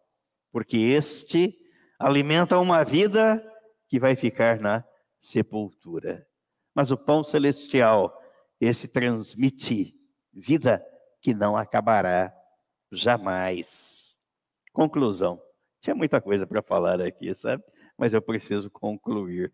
porque 0.51 0.77
este 0.77 1.57
alimenta 1.99 2.59
uma 2.59 2.83
vida 2.83 3.43
que 3.87 3.99
vai 3.99 4.15
ficar 4.15 4.59
na 4.59 4.83
sepultura. 5.19 6.27
Mas 6.75 6.91
o 6.91 6.97
pão 6.97 7.23
celestial, 7.23 8.15
esse 8.61 8.87
transmite 8.87 9.95
vida 10.31 10.85
que 11.21 11.33
não 11.33 11.57
acabará 11.57 12.31
jamais. 12.91 14.19
Conclusão. 14.71 15.41
Tinha 15.81 15.95
muita 15.95 16.21
coisa 16.21 16.45
para 16.45 16.61
falar 16.61 17.01
aqui, 17.01 17.33
sabe? 17.33 17.63
Mas 17.97 18.13
eu 18.13 18.21
preciso 18.21 18.69
concluir. 18.69 19.51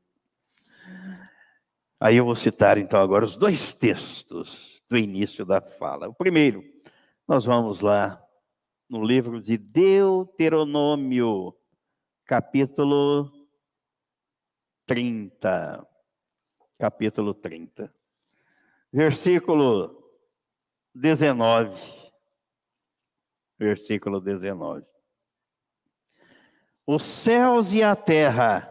Aí 1.99 2.17
eu 2.17 2.25
vou 2.25 2.35
citar 2.35 2.77
então 2.77 2.99
agora 2.99 3.23
os 3.23 3.37
dois 3.37 3.73
textos 3.73 4.81
do 4.89 4.97
início 4.97 5.45
da 5.45 5.61
fala. 5.61 6.09
O 6.09 6.13
primeiro, 6.13 6.61
nós 7.27 7.45
vamos 7.45 7.79
lá 7.79 8.21
no 8.89 9.03
livro 9.03 9.41
de 9.41 9.57
Deuteronômio, 9.57 11.55
capítulo 12.25 13.31
30. 14.85 15.87
Capítulo 16.77 17.33
30. 17.33 17.93
Versículo 18.91 20.03
19. 20.93 21.79
Versículo 23.57 24.19
19. 24.19 24.92
Os 26.85 27.03
céus 27.03 27.73
e 27.73 27.81
a 27.81 27.95
terra 27.95 28.69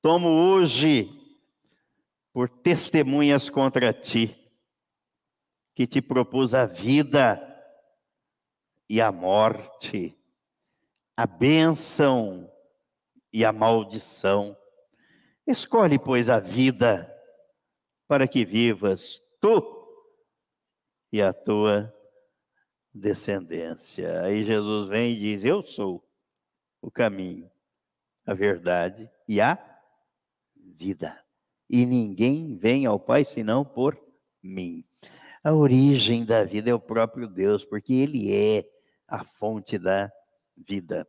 tomo 0.00 0.28
hoje 0.28 1.10
por 2.32 2.48
testemunhas 2.48 3.50
contra 3.50 3.92
ti, 3.92 4.36
que 5.74 5.86
te 5.86 6.00
propus 6.00 6.54
a 6.54 6.64
vida 6.64 7.40
e 8.88 9.00
a 9.00 9.10
morte, 9.10 10.16
a 11.16 11.26
bênção 11.26 12.50
e 13.32 13.44
a 13.44 13.52
maldição. 13.52 14.56
Escolhe, 15.46 15.98
pois, 15.98 16.28
a 16.28 16.38
vida 16.38 17.08
para 18.06 18.28
que 18.28 18.44
vivas 18.44 19.20
tu 19.40 19.82
e 21.12 21.20
a 21.20 21.32
tua 21.32 21.92
descendência. 22.94 24.22
Aí 24.22 24.44
Jesus 24.44 24.88
vem 24.88 25.12
e 25.12 25.18
diz: 25.18 25.44
Eu 25.44 25.62
sou 25.62 26.06
o 26.82 26.90
caminho, 26.90 27.48
a 28.26 28.34
verdade 28.34 29.08
e 29.26 29.40
a 29.40 29.56
vida. 30.56 31.18
E 31.70 31.86
ninguém 31.86 32.58
vem 32.58 32.84
ao 32.84 32.98
Pai 32.98 33.24
senão 33.24 33.64
por 33.64 33.98
mim. 34.42 34.84
A 35.42 35.54
origem 35.54 36.24
da 36.24 36.44
vida 36.44 36.70
é 36.70 36.74
o 36.74 36.80
próprio 36.80 37.28
Deus, 37.28 37.64
porque 37.64 37.94
Ele 37.94 38.34
é 38.34 38.68
a 39.08 39.24
fonte 39.24 39.78
da 39.78 40.12
vida. 40.56 41.08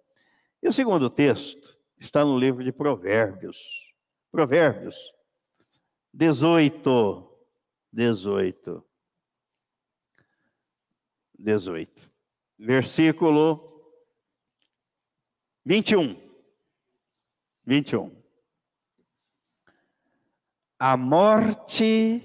E 0.62 0.68
o 0.68 0.74
segundo 0.74 1.10
texto 1.10 1.78
está 2.00 2.24
no 2.24 2.38
livro 2.38 2.64
de 2.64 2.72
Provérbios. 2.72 3.58
Provérbios 4.32 4.96
18. 6.14 7.30
18. 7.92 8.86
18. 11.38 12.12
Versículo 12.58 13.73
21. 15.66 16.22
21. 17.66 18.12
A 20.78 20.98
morte 20.98 22.22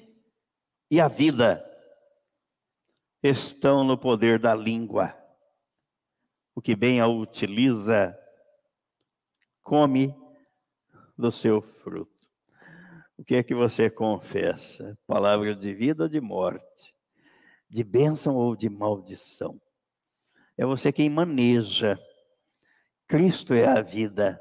e 0.91 1.01
a 1.01 1.07
vida 1.07 1.65
estão 3.23 3.85
no 3.85 3.97
poder 3.97 4.41
da 4.41 4.55
língua. 4.55 5.17
O 6.53 6.61
que 6.61 6.75
bem 6.75 7.01
a 7.01 7.07
utiliza, 7.07 8.19
come 9.63 10.13
do 11.17 11.31
seu 11.31 11.63
fruto. 11.63 12.11
O 13.17 13.25
que 13.25 13.37
é 13.37 13.43
que 13.45 13.55
você 13.55 13.89
confessa? 13.89 14.99
Palavra 15.07 15.55
de 15.55 15.73
vida 15.73 16.05
ou 16.05 16.09
de 16.09 16.21
morte? 16.21 16.95
De 17.71 17.85
bênção 17.85 18.35
ou 18.35 18.57
de 18.57 18.69
maldição? 18.69 19.61
É 20.57 20.67
você 20.67 20.91
quem 20.91 21.09
maneja 21.09 22.01
Cristo 23.09 23.55
é 23.55 23.67
a 23.67 23.81
vida. 23.81 24.41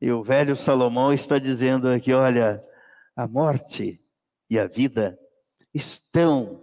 E 0.00 0.10
o 0.10 0.22
velho 0.22 0.56
Salomão 0.56 1.12
está 1.12 1.38
dizendo 1.38 1.88
aqui: 1.88 2.12
olha, 2.12 2.62
a 3.14 3.28
morte 3.28 4.02
e 4.48 4.58
a 4.58 4.66
vida 4.66 5.18
estão 5.72 6.62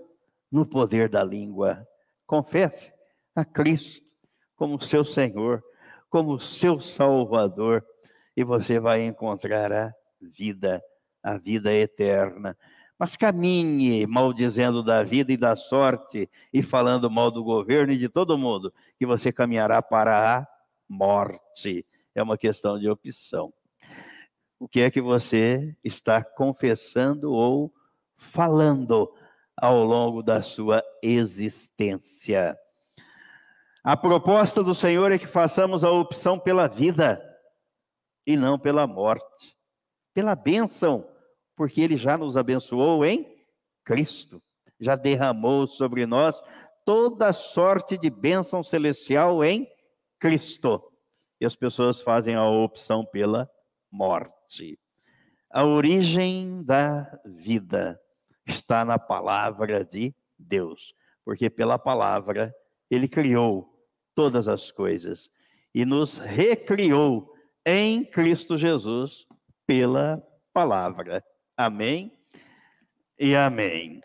no 0.51 0.65
poder 0.65 1.07
da 1.07 1.23
língua. 1.23 1.87
Confesse 2.25 2.91
a 3.35 3.45
Cristo 3.45 4.03
como 4.55 4.81
seu 4.81 5.05
Senhor. 5.05 5.63
como 6.09 6.39
seu 6.39 6.79
Salvador 6.79 7.83
e 8.37 8.43
você 8.43 8.79
vai 8.79 9.03
encontrar 9.03 9.73
a 9.73 9.91
vida, 10.21 10.79
a 11.23 11.39
vida 11.39 11.73
eterna. 11.73 12.55
Mas 12.99 13.15
caminhe 13.15 14.05
maldizendo 14.05 14.83
da 14.83 15.01
vida 15.01 15.33
e 15.33 15.37
da 15.37 15.55
sorte 15.55 16.29
e 16.53 16.61
falando 16.61 17.09
mal 17.09 17.31
do 17.31 17.43
governo 17.43 17.93
e 17.93 17.97
de 17.97 18.07
todo 18.07 18.37
mundo, 18.37 18.71
que 18.99 19.07
você 19.07 19.31
caminhará 19.31 19.81
para 19.81 20.37
a 20.37 20.52
morte. 20.93 21.85
É 22.13 22.21
uma 22.21 22.37
questão 22.37 22.79
de 22.79 22.87
opção. 22.87 23.51
O 24.59 24.67
que 24.67 24.81
é 24.81 24.91
que 24.91 25.01
você 25.01 25.75
está 25.83 26.23
confessando 26.23 27.33
ou 27.33 27.73
falando 28.17 29.11
ao 29.57 29.83
longo 29.83 30.21
da 30.21 30.41
sua 30.41 30.83
existência? 31.01 32.57
A 33.83 33.97
proposta 33.97 34.63
do 34.63 34.73
Senhor 34.73 35.11
é 35.11 35.17
que 35.17 35.27
façamos 35.27 35.83
a 35.83 35.91
opção 35.91 36.39
pela 36.39 36.67
vida 36.67 37.21
e 38.25 38.37
não 38.37 38.57
pela 38.57 38.87
morte, 38.87 39.57
pela 40.13 40.35
bênção, 40.35 41.05
porque 41.55 41.81
Ele 41.81 41.97
já 41.97 42.17
nos 42.17 42.37
abençoou 42.37 43.03
em 43.03 43.35
Cristo, 43.83 44.41
já 44.79 44.95
derramou 44.95 45.67
sobre 45.67 46.05
nós 46.05 46.41
toda 46.85 47.33
sorte 47.33 47.97
de 47.97 48.09
bênção 48.09 48.63
celestial 48.63 49.43
em 49.43 49.67
Cristo. 50.23 50.81
E 51.41 51.45
as 51.45 51.53
pessoas 51.53 52.01
fazem 52.01 52.33
a 52.33 52.47
opção 52.47 53.05
pela 53.05 53.49
morte. 53.91 54.79
A 55.51 55.65
origem 55.65 56.63
da 56.63 57.19
vida 57.25 57.99
está 58.47 58.85
na 58.85 58.97
palavra 58.97 59.83
de 59.83 60.15
Deus, 60.39 60.93
porque 61.25 61.49
pela 61.49 61.77
palavra 61.77 62.55
ele 62.89 63.09
criou 63.09 63.69
todas 64.15 64.47
as 64.47 64.71
coisas 64.71 65.29
e 65.75 65.83
nos 65.83 66.19
recriou 66.19 67.29
em 67.65 68.05
Cristo 68.05 68.57
Jesus 68.57 69.25
pela 69.67 70.25
palavra. 70.53 71.21
Amém 71.57 72.17
e 73.19 73.35
amém. 73.35 74.01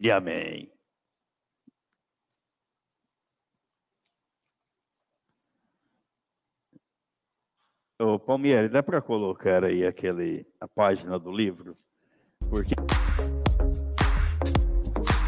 E 0.00 0.10
amém. 0.10 0.71
Ô, 8.02 8.18
Palmieri, 8.18 8.68
dá 8.68 8.82
para 8.82 9.00
colocar 9.00 9.62
aí 9.62 9.86
aquele, 9.86 10.44
a 10.60 10.66
página 10.66 11.20
do 11.20 11.30
livro? 11.30 11.76
Porque. 12.50 12.74